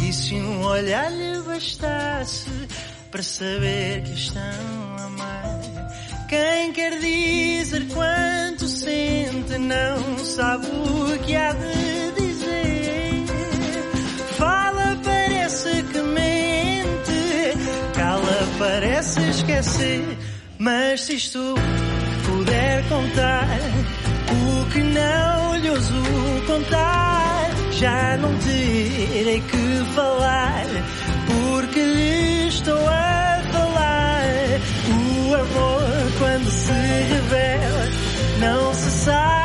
e 0.07 0.14
se 0.14 0.36
um 0.36 0.61
olhar 0.64 1.11
lhe 1.11 1.40
bastasse 1.41 2.49
para 3.10 3.23
saber 3.23 4.03
que 4.03 4.14
estão 4.14 4.41
a 4.99 5.06
amar. 5.06 5.61
Quem 6.30 6.73
quer 6.73 6.99
dizer 6.99 7.88
quanto 7.88 8.68
sente 8.68 9.57
não 9.57 10.18
sabe 10.19 10.68
o 10.68 11.18
que 11.23 11.36
há 11.36 11.53
de 11.53 12.11
dizer. 12.22 13.26
Fala, 14.38 14.95
parece 15.03 15.84
que 15.84 16.02
mente, 16.02 17.53
cala, 17.95 18.48
parece 18.60 19.22
esquecer. 19.30 20.18
Mas 20.60 21.02
se 21.02 21.15
isto 21.15 21.56
puder 22.26 22.88
contar 22.90 23.48
o 24.32 24.72
que 24.72 24.84
não 24.84 25.57
lhe 25.57 25.69
ouso 25.69 25.94
contar, 26.45 27.05
já 27.86 28.18
não 28.18 28.36
terei 28.40 29.41
que 29.41 29.94
falar, 29.94 30.66
porque 31.28 31.80
lhe 31.80 32.48
estou 32.48 32.88
a 32.88 33.44
falar. 33.53 34.26
O 34.90 35.36
amor, 35.36 36.12
quando 36.18 36.49
se 36.49 36.72
revela, 36.72 37.88
não 38.40 38.74
se 38.74 38.90
sabe 38.90 39.44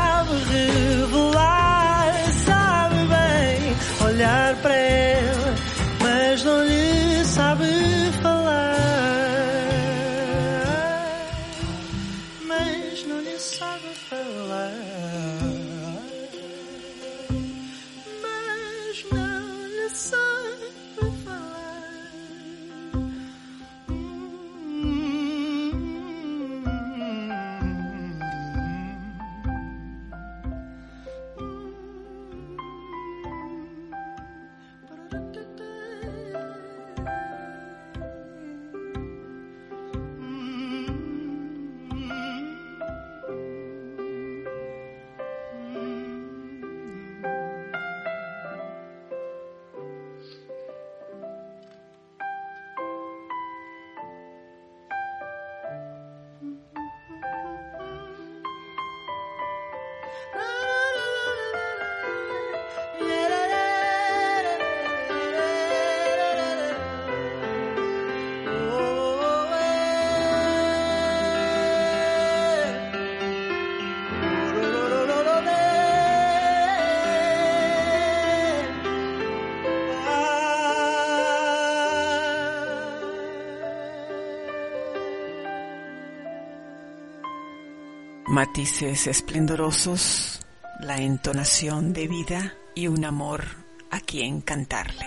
Matices 88.50 89.06
esplendorosos, 89.06 90.40
la 90.80 91.00
entonación 91.00 91.92
de 91.92 92.08
vida 92.08 92.54
y 92.74 92.88
un 92.88 93.04
amor 93.04 93.44
a 93.92 94.00
quien 94.00 94.40
cantarle. 94.40 95.06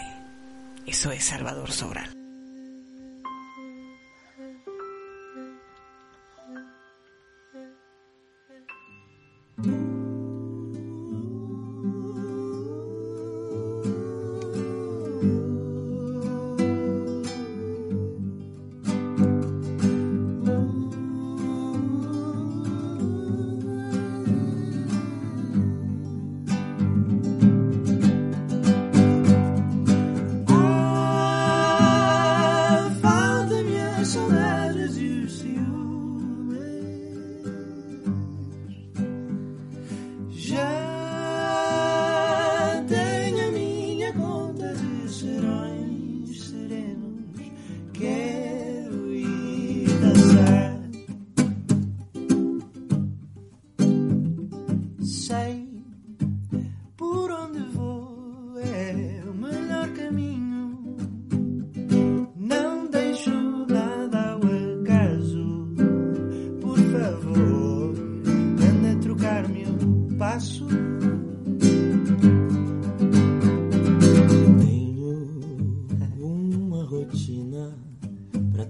Eso 0.87 1.11
es 1.11 1.25
Salvador 1.25 1.69
Sobral. 1.69 2.22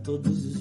todos 0.03 0.45
os 0.45 0.52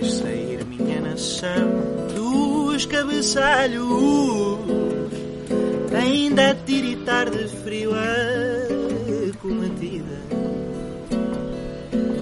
Vais 0.00 0.12
sair, 0.12 0.64
minha 0.64 1.00
nação, 1.00 2.06
dos 2.14 2.86
cabeçalhos, 2.86 3.88
ainda 5.92 6.52
a 6.52 6.54
tiritar 6.54 7.28
de 7.28 7.48
frio 7.48 7.90
a 7.94 9.38
cometida. 9.42 10.20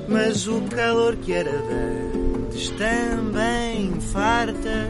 Mas 0.08 0.48
o 0.48 0.62
calor 0.62 1.16
que 1.16 1.34
era 1.34 1.52
dantes 1.52 2.70
também 2.78 4.00
farta 4.00 4.88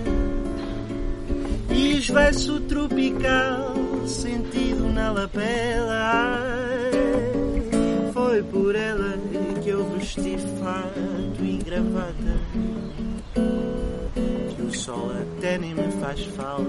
e 1.75 1.99
esvai-se 1.99 2.61
tropical 2.69 3.75
sentido 4.07 4.89
na 4.93 5.11
lapela. 5.11 5.66
Sol 14.87 15.11
até 15.21 15.59
nem 15.59 15.75
me 15.75 15.91
faz 16.01 16.25
falta. 16.27 16.65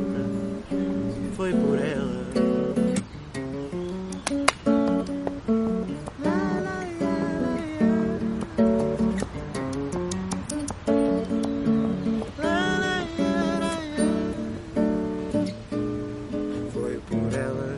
Foi 1.36 1.54
por 1.54 1.78
ela. 1.78 2.26
Foi 16.74 17.00
por 17.08 17.38
ela 17.38 17.78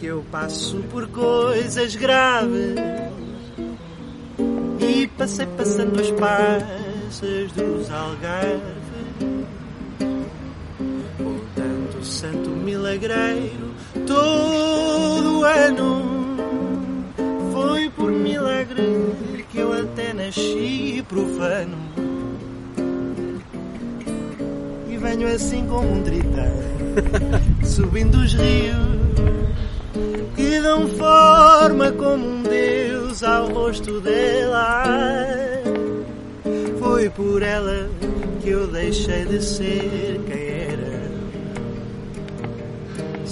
que 0.00 0.06
eu 0.06 0.24
passo 0.32 0.78
por 0.90 1.06
coisas 1.08 1.94
graves 1.94 2.74
e 4.80 5.06
passei 5.08 5.46
passando 5.58 6.00
as 6.00 6.10
passas 6.12 7.52
dos 7.52 7.90
algarves. 7.90 8.83
Santo 12.24 12.48
milagreiro 12.50 13.74
todo 14.06 15.44
ano. 15.44 16.36
Foi 17.52 17.90
por 17.90 18.10
milagre 18.10 19.44
que 19.50 19.58
eu 19.58 19.72
até 19.74 20.14
nasci 20.14 21.04
profano. 21.06 21.76
E 24.88 24.96
venho 24.96 25.28
assim 25.28 25.66
como 25.66 25.92
um 25.92 26.02
tritão 26.02 26.54
subindo 27.62 28.14
os 28.14 28.32
rios 28.32 28.94
que 30.34 30.60
dão 30.60 30.88
forma 30.88 31.92
como 31.92 32.26
um 32.26 32.42
deus 32.42 33.22
ao 33.22 33.48
rosto 33.48 34.00
dela. 34.00 34.82
Foi 36.78 37.10
por 37.10 37.42
ela 37.42 37.88
que 38.40 38.48
eu 38.48 38.66
deixei 38.66 39.24
de 39.26 39.42
ser 39.42 40.20
quem 40.26 40.43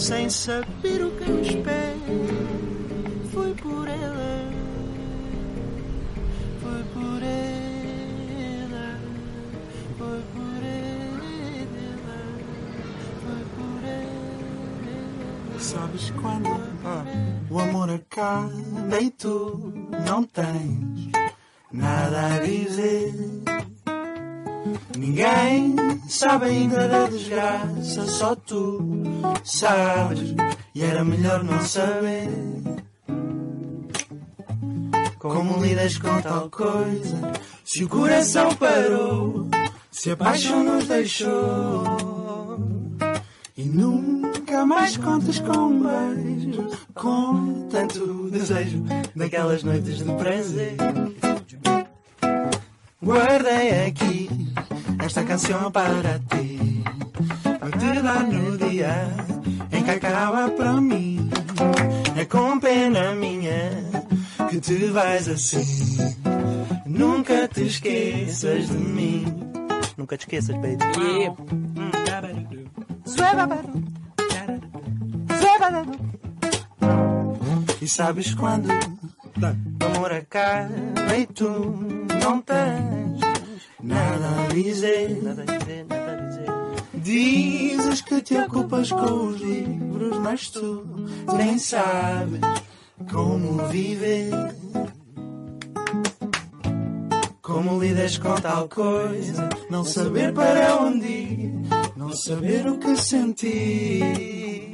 sem 0.03 0.29
saber 0.29 1.01
o 1.05 1.11
que 1.13 1.31
me 1.31 1.43
espera. 1.43 1.95
Foi 3.33 3.55
por 3.55 3.87
ela, 3.87 4.51
foi 6.61 6.83
por 6.93 7.23
ela, 7.23 8.99
foi 9.97 10.23
por 10.35 10.63
ela, 10.65 12.19
foi 13.23 13.43
por 13.55 13.85
ela. 13.85 15.61
Sabes 15.61 16.11
quando 16.21 16.51
o 17.49 17.61
amor 17.61 17.91
acaba 17.91 19.01
e 19.01 19.09
tu 19.11 19.73
não 20.05 20.25
tens 20.25 21.13
nada 21.71 22.35
a 22.35 22.39
dizer? 22.41 23.15
Ninguém 24.97 25.77
sabe 26.09 26.47
ainda 26.47 26.89
da 26.89 27.07
desgraça, 27.07 28.07
só 28.07 28.35
tu 28.35 29.03
sabes. 29.45 30.35
E 30.75 30.83
era 30.83 31.05
melhor 31.05 31.43
não 31.45 31.61
saber. 31.61 32.29
Como 35.19 35.63
lidas 35.63 35.99
com 35.99 36.21
tal 36.21 36.51
coisa? 36.51 37.33
Se 37.65 37.85
o 37.85 37.89
coração 37.89 38.55
parou, 38.57 39.49
se 39.91 40.11
a 40.11 40.17
paixão 40.17 40.65
nos 40.65 40.87
deixou. 40.87 41.85
E 43.57 43.65
nunca 43.65 44.65
mais 44.67 44.97
contas 44.97 45.39
com 45.39 45.53
um 45.53 45.83
beijo, 45.83 46.71
com 46.95 47.69
tanto 47.69 48.31
desejo 48.31 48.83
daquelas 49.15 49.63
noites 49.63 49.99
de 49.99 50.13
prazer. 50.15 50.77
Guardei 53.03 53.87
aqui 53.87 54.31
esta 55.05 55.25
canção 55.25 55.71
para 55.71 56.21
ti. 56.31 56.83
Dar 58.03 58.25
no 58.25 58.57
dia 58.59 59.07
em 59.71 59.83
que 59.83 59.91
acaba 59.91 60.49
para 60.51 60.81
mim. 60.81 61.31
É 62.17 62.25
com 62.25 62.59
pena 62.59 63.15
minha 63.15 63.71
que 64.49 64.61
te 64.61 64.87
vais 64.87 65.29
assim. 65.29 66.15
Nunca 66.87 67.47
te 67.49 67.67
esqueças 67.67 68.69
de 68.69 68.75
mim. 68.75 69.25
Nunca 69.97 70.17
te 70.17 70.23
esqueças, 70.23 70.57
baby. 70.57 70.79
Yeah. 70.99 71.37
E 77.81 77.89
sabes 77.89 78.35
quando 78.35 78.69
o 78.69 79.97
amor 79.97 80.13
acaba 80.13 81.17
e 81.17 81.27
tu 81.27 81.75
não 82.23 82.41
tens 82.41 83.02
nada 83.83 84.45
a 84.45 84.55
dizer. 84.55 85.19
Dizes 86.95 88.01
que 88.01 88.23
te 88.23 88.37
ocupas 88.37 88.91
com 88.91 89.27
os 89.27 89.41
livros, 89.41 90.19
mas 90.19 90.51
tu 90.51 90.87
nem 91.37 91.59
sabes 91.59 92.41
como 93.11 93.67
viver. 93.69 94.31
Como 97.43 97.81
lidas 97.81 98.19
com 98.19 98.35
tal 98.37 98.69
coisa, 98.69 99.49
não 99.69 99.85
saber 99.85 100.33
para 100.33 100.77
onde 100.77 101.07
ir, 101.07 101.53
não 101.97 102.13
saber 102.13 102.67
o 102.67 102.79
que 102.79 102.97
sentir. 102.97 104.73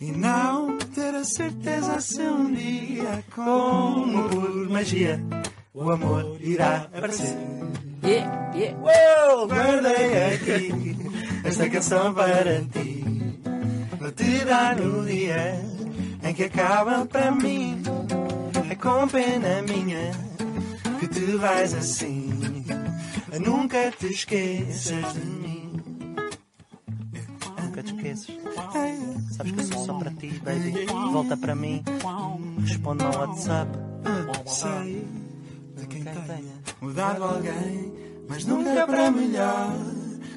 E 0.00 0.12
não 0.12 0.76
ter 0.78 1.14
a 1.14 1.24
certeza 1.24 2.00
se 2.00 2.20
um 2.22 2.52
dia, 2.52 3.24
como 3.34 4.28
por 4.28 4.68
magia, 4.68 5.20
o 5.74 5.90
amor 5.90 6.36
irá 6.40 6.88
aparecer. 6.94 7.36
Yeah, 8.04 8.52
yeah. 8.54 8.78
Uou, 8.78 9.48
guardei 9.48 10.34
aqui 10.34 10.96
esta 11.44 11.68
canção 11.70 12.12
para 12.12 12.60
ti. 12.60 13.04
Vou 13.98 14.12
te 14.12 14.44
dar 14.44 14.76
no 14.76 15.06
dia 15.06 15.62
em 16.22 16.34
que 16.34 16.44
acaba 16.44 17.06
para 17.06 17.30
mim. 17.30 17.82
É 18.70 18.74
com 18.74 19.08
pena 19.08 19.62
minha 19.62 20.10
que 21.00 21.08
te 21.08 21.36
vais 21.36 21.72
assim. 21.72 22.64
Nunca 23.44 23.90
te 23.92 24.08
esqueças 24.08 25.14
de 25.14 25.20
mim. 25.20 25.82
Nunca 27.62 27.82
te 27.82 27.94
esqueças. 27.94 28.36
Sabes 29.30 29.52
que 29.52 29.60
eu 29.60 29.64
sou 29.64 29.86
só 29.86 29.94
para 29.94 30.10
ti, 30.10 30.28
baby. 30.44 30.86
Volta 31.12 31.36
para 31.36 31.54
mim. 31.54 31.82
Responde 32.60 33.04
ao 33.04 33.16
WhatsApp. 33.16 33.70
Sei 34.46 35.31
quem 36.04 36.22
tenha 36.22 36.54
mudado 36.80 37.24
alguém, 37.24 37.92
mas 38.28 38.44
nunca 38.44 38.86
para 38.86 39.10
melhor. 39.10 39.72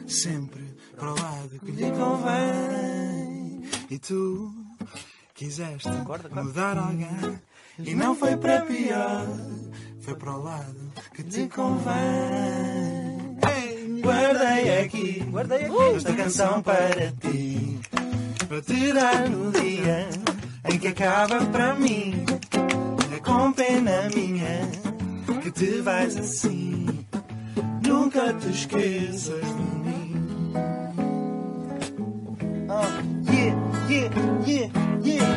Sempre 0.07 0.63
para 0.95 1.11
o 1.11 1.15
lado 1.19 1.59
que 1.63 1.71
lhe 1.71 1.91
convém. 1.91 3.63
E 3.89 3.99
tu 3.99 4.53
quiseste 5.33 5.89
mudar 6.31 6.77
alguém 6.77 7.39
e 7.79 7.93
não 7.95 8.15
foi 8.15 8.37
para 8.37 8.61
pior. 8.61 9.27
Foi 10.01 10.15
para 10.15 10.31
o 10.31 10.43
lado 10.43 10.91
que 11.13 11.23
te 11.23 11.47
convém. 11.47 11.93
Ei, 13.55 14.01
Guardei 14.01 14.79
aqui, 14.79 15.23
Guardei 15.31 15.65
aqui. 15.65 15.95
esta 15.95 16.13
canção 16.13 16.61
para 16.61 17.11
ti. 17.19 17.79
Para 18.47 18.61
te 18.61 18.93
dar 18.93 19.29
no 19.29 19.51
dia 19.51 20.09
em 20.69 20.77
que 20.79 20.87
acaba 20.89 21.43
para 21.47 21.75
mim. 21.75 22.25
É 23.15 23.19
com 23.19 23.51
pena 23.51 24.07
minha 24.13 24.84
que 25.45 25.51
te 25.51 25.81
vais 25.81 26.17
assim. 26.17 27.05
Nunca 27.85 28.33
te 28.33 28.49
esqueças 28.49 29.41
de 29.41 29.63
mim. 29.83 30.53
Oh, 32.67 33.31
yeah, 33.31 33.55
yeah, 33.87 34.09
yeah, 34.47 34.69
yeah. 35.03 35.34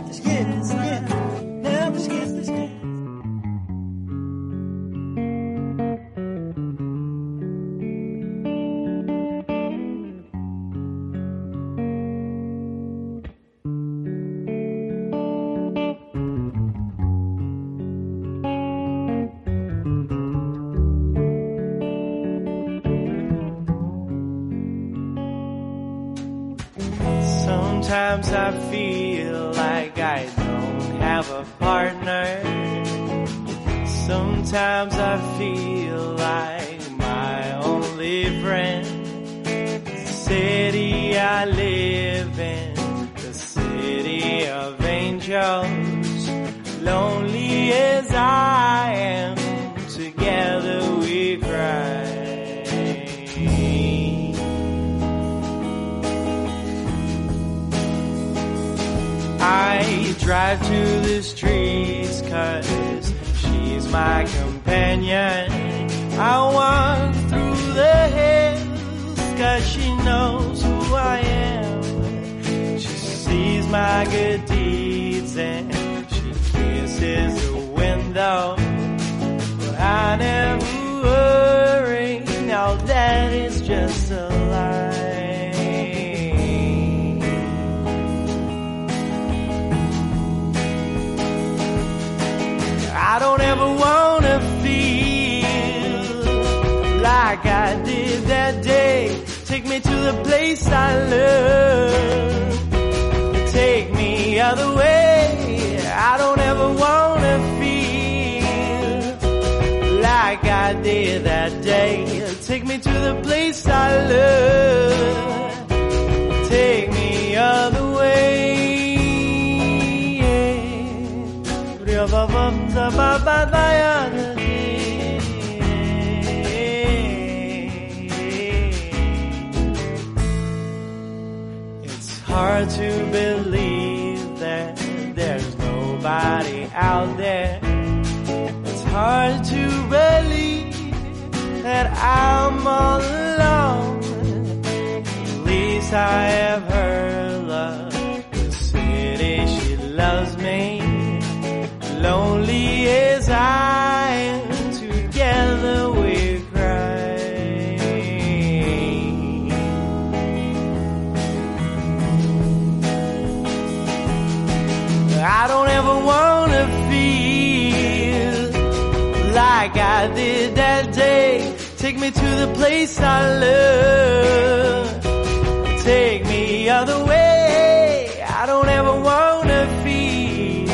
take 175.88 176.22
me 176.26 176.68
other 176.68 177.02
way. 177.06 178.22
I 178.40 178.44
don't 178.44 178.68
ever 178.68 178.94
wanna 179.08 179.62
feel 179.84 180.68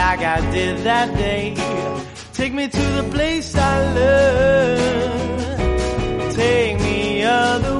like 0.00 0.20
I 0.36 0.38
did 0.56 0.74
that 0.90 1.08
day. 1.16 1.54
Take 2.34 2.52
me 2.52 2.68
to 2.68 2.84
the 2.98 3.04
place 3.14 3.48
I 3.72 3.74
love. 4.00 4.78
Take 6.34 6.76
me 6.88 7.22
other 7.24 7.75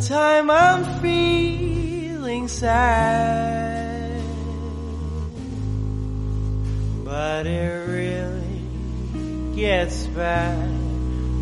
time 0.00 0.50
I'm 0.50 1.00
feeling 1.00 2.46
sad, 2.46 4.22
but 7.04 7.46
it 7.46 7.88
really 7.88 9.56
gets 9.56 10.06
bad 10.08 10.70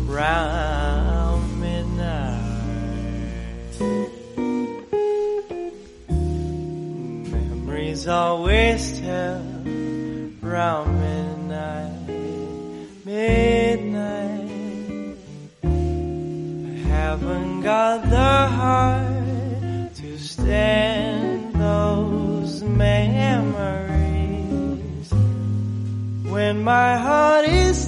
round 0.09 1.59
midnight. 1.61 2.41
Memories 7.31 8.07
always 8.07 8.99
tell 8.99 9.39
round 10.41 10.99
midnight. 10.99 11.16
got 17.67 18.01
the 18.09 18.47
heart 18.55 19.93
to 19.93 20.17
stand 20.17 21.53
those 21.55 22.63
memories. 22.63 23.49
When 26.31 26.63
my 26.63 26.95
heart 26.95 27.43
is 27.43 27.86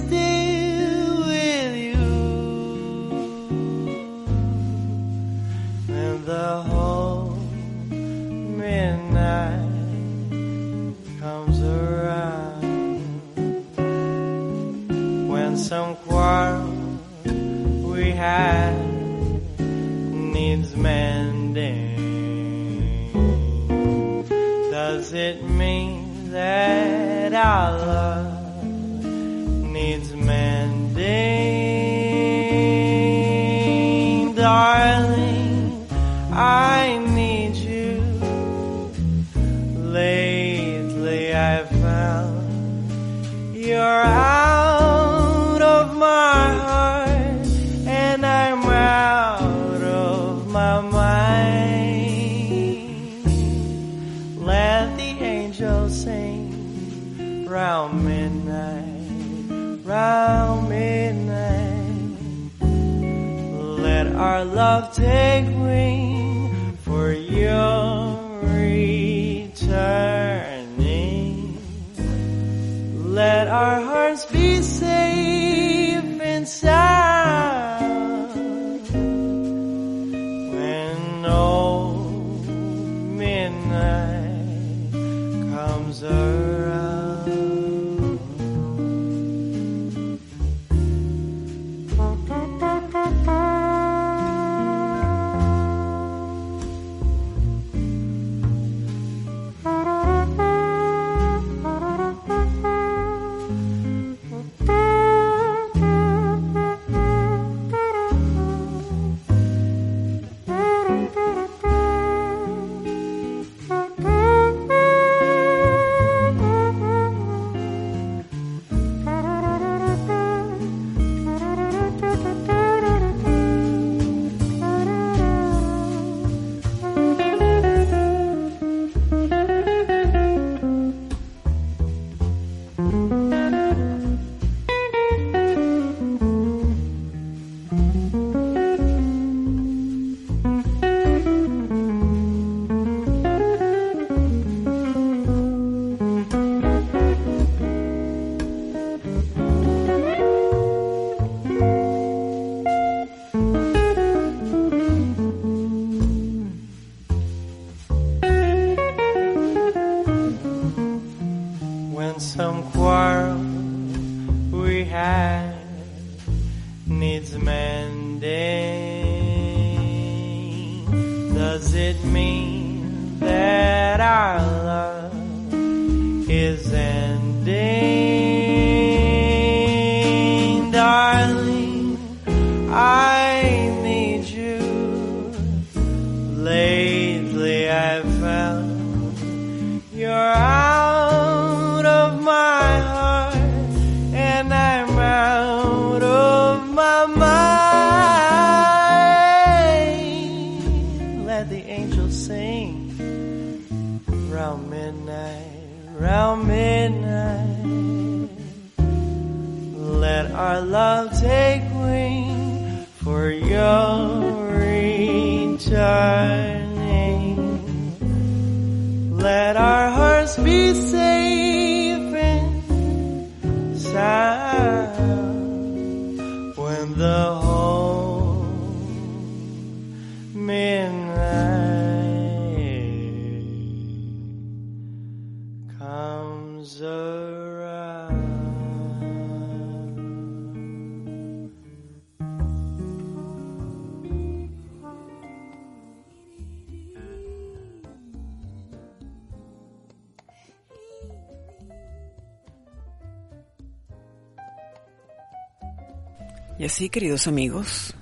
así, 256.80 256.88
queridos 256.88 257.26
amigos, 257.26 257.94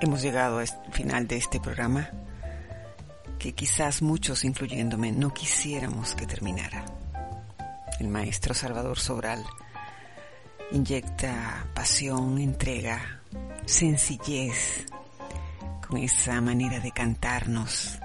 hemos 0.00 0.20
llegado 0.20 0.58
al 0.58 0.66
final 0.90 1.28
de 1.28 1.36
este 1.36 1.60
programa 1.60 2.10
que 3.38 3.52
quizás 3.52 4.02
muchos, 4.02 4.44
incluyéndome, 4.44 5.12
no 5.12 5.32
quisiéramos 5.32 6.16
que 6.16 6.26
terminara. 6.26 6.84
El 8.00 8.08
maestro 8.08 8.52
Salvador 8.52 8.98
Sobral 8.98 9.44
inyecta 10.72 11.68
pasión, 11.72 12.38
entrega, 12.38 13.22
sencillez 13.64 14.86
con 15.86 15.96
esa 15.98 16.40
manera 16.40 16.80
de 16.80 16.90
cantarnos, 16.90 18.00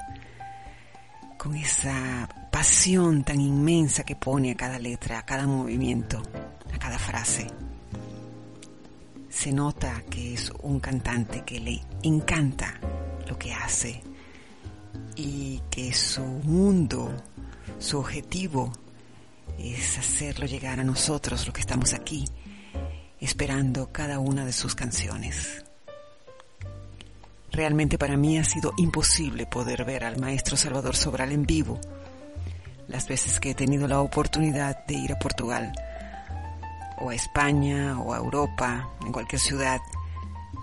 con 1.35 1.55
esa 1.55 2.29
pasión 2.51 3.23
tan 3.23 3.41
inmensa 3.41 4.03
que 4.03 4.15
pone 4.15 4.51
a 4.51 4.55
cada 4.55 4.77
letra, 4.77 5.17
a 5.17 5.25
cada 5.25 5.47
movimiento, 5.47 6.21
a 6.71 6.77
cada 6.77 6.99
frase 6.99 7.47
se 9.35 9.51
nota 9.51 10.01
que 10.09 10.33
es 10.33 10.49
un 10.63 10.79
cantante 10.79 11.43
que 11.43 11.59
le 11.59 11.81
encanta 12.03 12.79
lo 13.27 13.37
que 13.37 13.53
hace 13.53 14.01
y 15.17 15.61
que 15.69 15.93
su 15.93 16.23
mundo, 16.23 17.13
su 17.77 17.99
objetivo 17.99 18.71
es 19.59 19.97
hacerlo 19.97 20.45
llegar 20.45 20.79
a 20.79 20.85
nosotros, 20.85 21.45
los 21.45 21.53
que 21.53 21.59
estamos 21.59 21.93
aquí, 21.93 22.25
esperando 23.19 23.91
cada 23.91 24.19
una 24.19 24.45
de 24.45 24.53
sus 24.53 24.73
canciones. 24.73 25.65
Realmente 27.51 27.97
para 27.97 28.15
mí 28.15 28.37
ha 28.37 28.45
sido 28.45 28.71
imposible 28.77 29.45
poder 29.47 29.83
ver 29.83 30.05
al 30.05 30.17
maestro 30.17 30.55
Salvador 30.55 30.95
Sobral 30.95 31.33
en 31.33 31.43
vivo 31.43 31.79
las 32.87 33.05
veces 33.09 33.41
que 33.41 33.51
he 33.51 33.55
tenido 33.55 33.85
la 33.85 33.99
oportunidad 33.99 34.85
de 34.85 34.93
ir 34.93 35.11
a 35.11 35.19
Portugal 35.19 35.73
o 36.99 37.09
a 37.09 37.15
España 37.15 37.99
o 37.99 38.13
a 38.13 38.17
Europa, 38.17 38.89
en 39.05 39.11
cualquier 39.11 39.39
ciudad, 39.39 39.81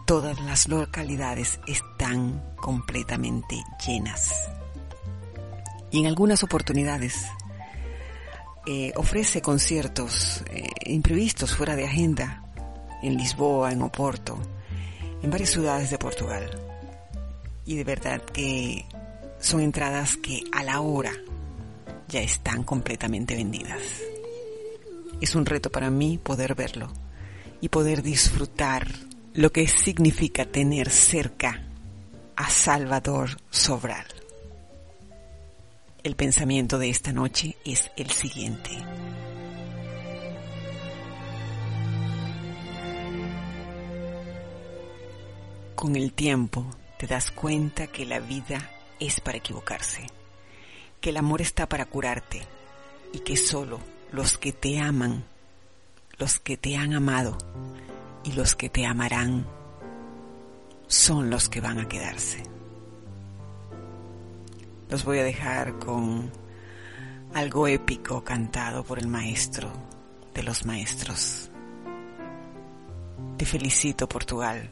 todas 0.06 0.40
las 0.40 0.68
localidades 0.68 1.60
están 1.66 2.42
completamente 2.56 3.62
llenas. 3.86 4.50
Y 5.90 6.00
en 6.00 6.06
algunas 6.06 6.42
oportunidades 6.42 7.26
eh, 8.66 8.92
ofrece 8.96 9.42
conciertos 9.42 10.42
eh, 10.50 10.68
imprevistos 10.86 11.54
fuera 11.54 11.76
de 11.76 11.84
agenda 11.84 12.42
en 13.02 13.16
Lisboa, 13.16 13.72
en 13.72 13.82
Oporto, 13.82 14.38
en 15.22 15.30
varias 15.30 15.50
ciudades 15.50 15.90
de 15.90 15.98
Portugal. 15.98 16.50
Y 17.66 17.76
de 17.76 17.84
verdad 17.84 18.22
que 18.22 18.86
son 19.38 19.60
entradas 19.60 20.16
que 20.16 20.44
a 20.52 20.62
la 20.62 20.80
hora 20.80 21.12
ya 22.08 22.20
están 22.20 22.64
completamente 22.64 23.34
vendidas. 23.34 23.80
Es 25.22 25.36
un 25.36 25.46
reto 25.46 25.70
para 25.70 25.88
mí 25.88 26.18
poder 26.18 26.56
verlo 26.56 26.92
y 27.60 27.68
poder 27.68 28.02
disfrutar 28.02 28.88
lo 29.34 29.52
que 29.52 29.68
significa 29.68 30.44
tener 30.46 30.90
cerca 30.90 31.62
a 32.34 32.50
Salvador 32.50 33.40
Sobral. 33.48 34.04
El 36.02 36.16
pensamiento 36.16 36.76
de 36.76 36.90
esta 36.90 37.12
noche 37.12 37.56
es 37.64 37.92
el 37.96 38.10
siguiente. 38.10 38.70
Con 45.76 45.94
el 45.94 46.14
tiempo 46.14 46.66
te 46.98 47.06
das 47.06 47.30
cuenta 47.30 47.86
que 47.86 48.06
la 48.06 48.18
vida 48.18 48.68
es 48.98 49.20
para 49.20 49.38
equivocarse, 49.38 50.04
que 51.00 51.10
el 51.10 51.16
amor 51.16 51.40
está 51.42 51.68
para 51.68 51.86
curarte 51.86 52.42
y 53.12 53.20
que 53.20 53.36
solo 53.36 53.91
los 54.12 54.36
que 54.36 54.52
te 54.52 54.78
aman, 54.78 55.24
los 56.18 56.38
que 56.38 56.58
te 56.58 56.76
han 56.76 56.92
amado 56.92 57.38
y 58.24 58.32
los 58.32 58.54
que 58.54 58.68
te 58.68 58.84
amarán 58.84 59.46
son 60.86 61.30
los 61.30 61.48
que 61.48 61.62
van 61.62 61.78
a 61.78 61.88
quedarse. 61.88 62.42
Los 64.90 65.06
voy 65.06 65.18
a 65.18 65.24
dejar 65.24 65.78
con 65.78 66.30
algo 67.32 67.66
épico 67.66 68.22
cantado 68.22 68.84
por 68.84 68.98
el 68.98 69.08
maestro 69.08 69.72
de 70.34 70.42
los 70.42 70.66
maestros. 70.66 71.50
Te 73.38 73.46
felicito 73.46 74.06
Portugal 74.06 74.68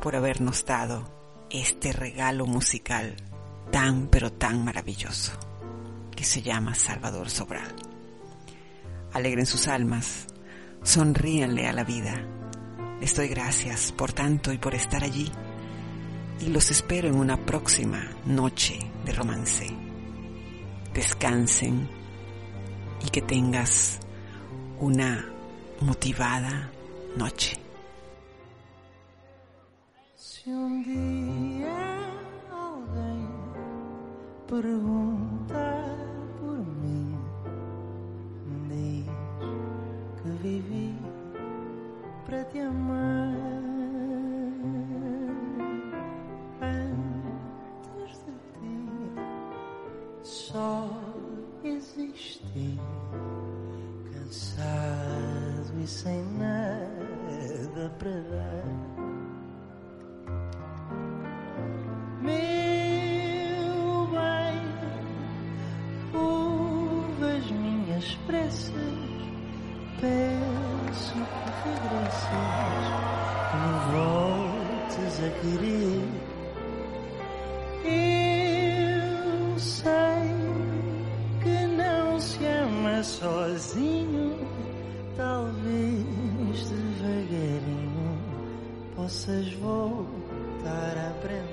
por 0.00 0.16
habernos 0.16 0.64
dado 0.64 1.04
este 1.50 1.92
regalo 1.92 2.46
musical 2.46 3.14
tan 3.70 4.08
pero 4.08 4.32
tan 4.32 4.64
maravilloso 4.64 5.32
que 6.16 6.24
se 6.24 6.40
llama 6.40 6.74
Salvador 6.74 7.28
Sobral. 7.28 7.89
Alegren 9.12 9.46
sus 9.46 9.68
almas, 9.68 10.26
sonríanle 10.82 11.66
a 11.66 11.72
la 11.72 11.84
vida. 11.84 12.24
Les 13.00 13.14
doy 13.14 13.28
gracias 13.28 13.92
por 13.92 14.12
tanto 14.12 14.52
y 14.52 14.58
por 14.58 14.74
estar 14.74 15.02
allí 15.02 15.30
y 16.40 16.46
los 16.46 16.70
espero 16.70 17.08
en 17.08 17.16
una 17.16 17.36
próxima 17.36 18.02
noche 18.24 18.78
de 19.04 19.12
romance. 19.12 19.66
Descansen 20.94 21.88
y 23.04 23.10
que 23.10 23.22
tengas 23.22 24.00
una 24.78 25.26
motivada 25.80 26.70
noche. 27.16 27.56
Se 30.16 30.48
um 30.50 30.82
dia 30.82 31.68
alguém 32.50 33.28
perguntar 34.46 35.89
vivi 40.42 40.94
para 42.24 42.44
te 42.44 42.60
amar. 42.60 43.34
Antes 46.62 48.24
de 48.24 48.32
ti, 48.54 48.76
só 50.22 50.90
existi, 51.64 52.80
cansado 54.12 55.80
e 55.82 55.86
sem 55.86 56.22
nada 56.38 57.90
para 57.98 58.10
dar. 58.10 58.64
Meu 62.22 64.06
bem, 64.08 64.60
as 67.36 67.50
minhas 67.50 68.14
preces, 68.26 69.09
peço 70.00 71.12
que 71.12 71.50
regresses, 71.68 72.86
que 73.50 73.56
me 73.62 73.74
voltes 73.92 75.14
a 75.20 75.30
querer. 75.40 76.08
Eu 77.84 79.58
sei 79.58 80.28
que 81.42 81.56
não 81.76 82.18
se 82.18 82.46
ama 82.46 83.02
sozinho, 83.02 84.38
talvez 85.16 86.70
devagarinho 86.70 88.18
possas 88.96 89.52
voltar 89.54 90.96
a 90.96 91.10
aprender. 91.10 91.50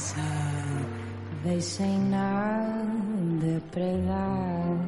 dançar, 0.00 0.64
deixem 1.44 2.00
nada 2.08 3.62
para 3.70 3.92
dar. 4.06 4.78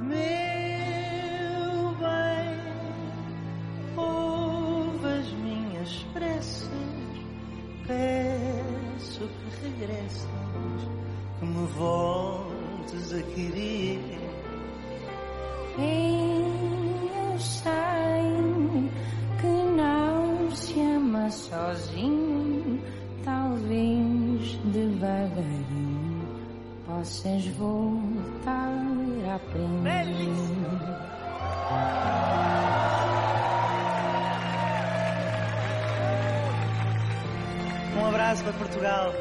Meu 0.00 0.16
bem, 2.00 2.60
ouve 3.96 5.06
as 5.06 5.30
minhas 5.32 6.06
preces, 6.14 6.68
peço 7.86 9.28
que 9.28 9.48
regresses, 9.66 10.26
que 11.38 11.44
me 11.44 11.66
voltes 11.76 13.12
a 13.12 13.22
querer. 13.34 14.00
para 38.44 38.52
Portugal. 38.52 39.14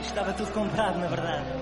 Estava 0.00 0.32
tudo 0.32 0.52
comprado, 0.52 0.98
na 0.98 1.08
verdade. 1.08 1.57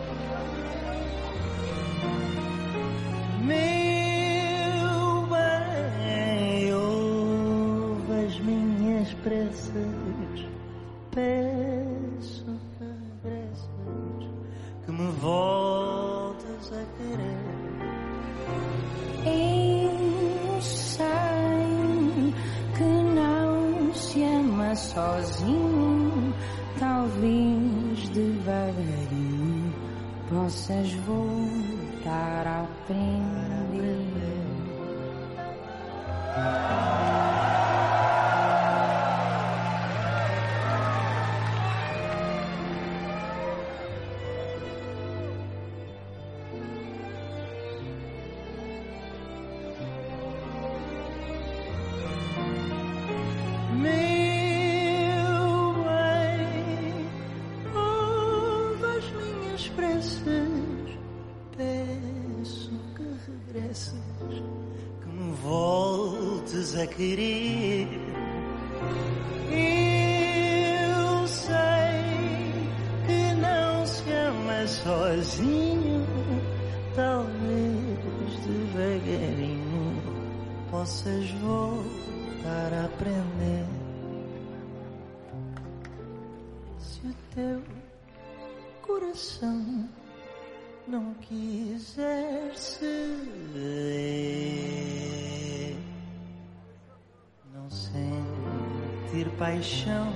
show 99.62 100.15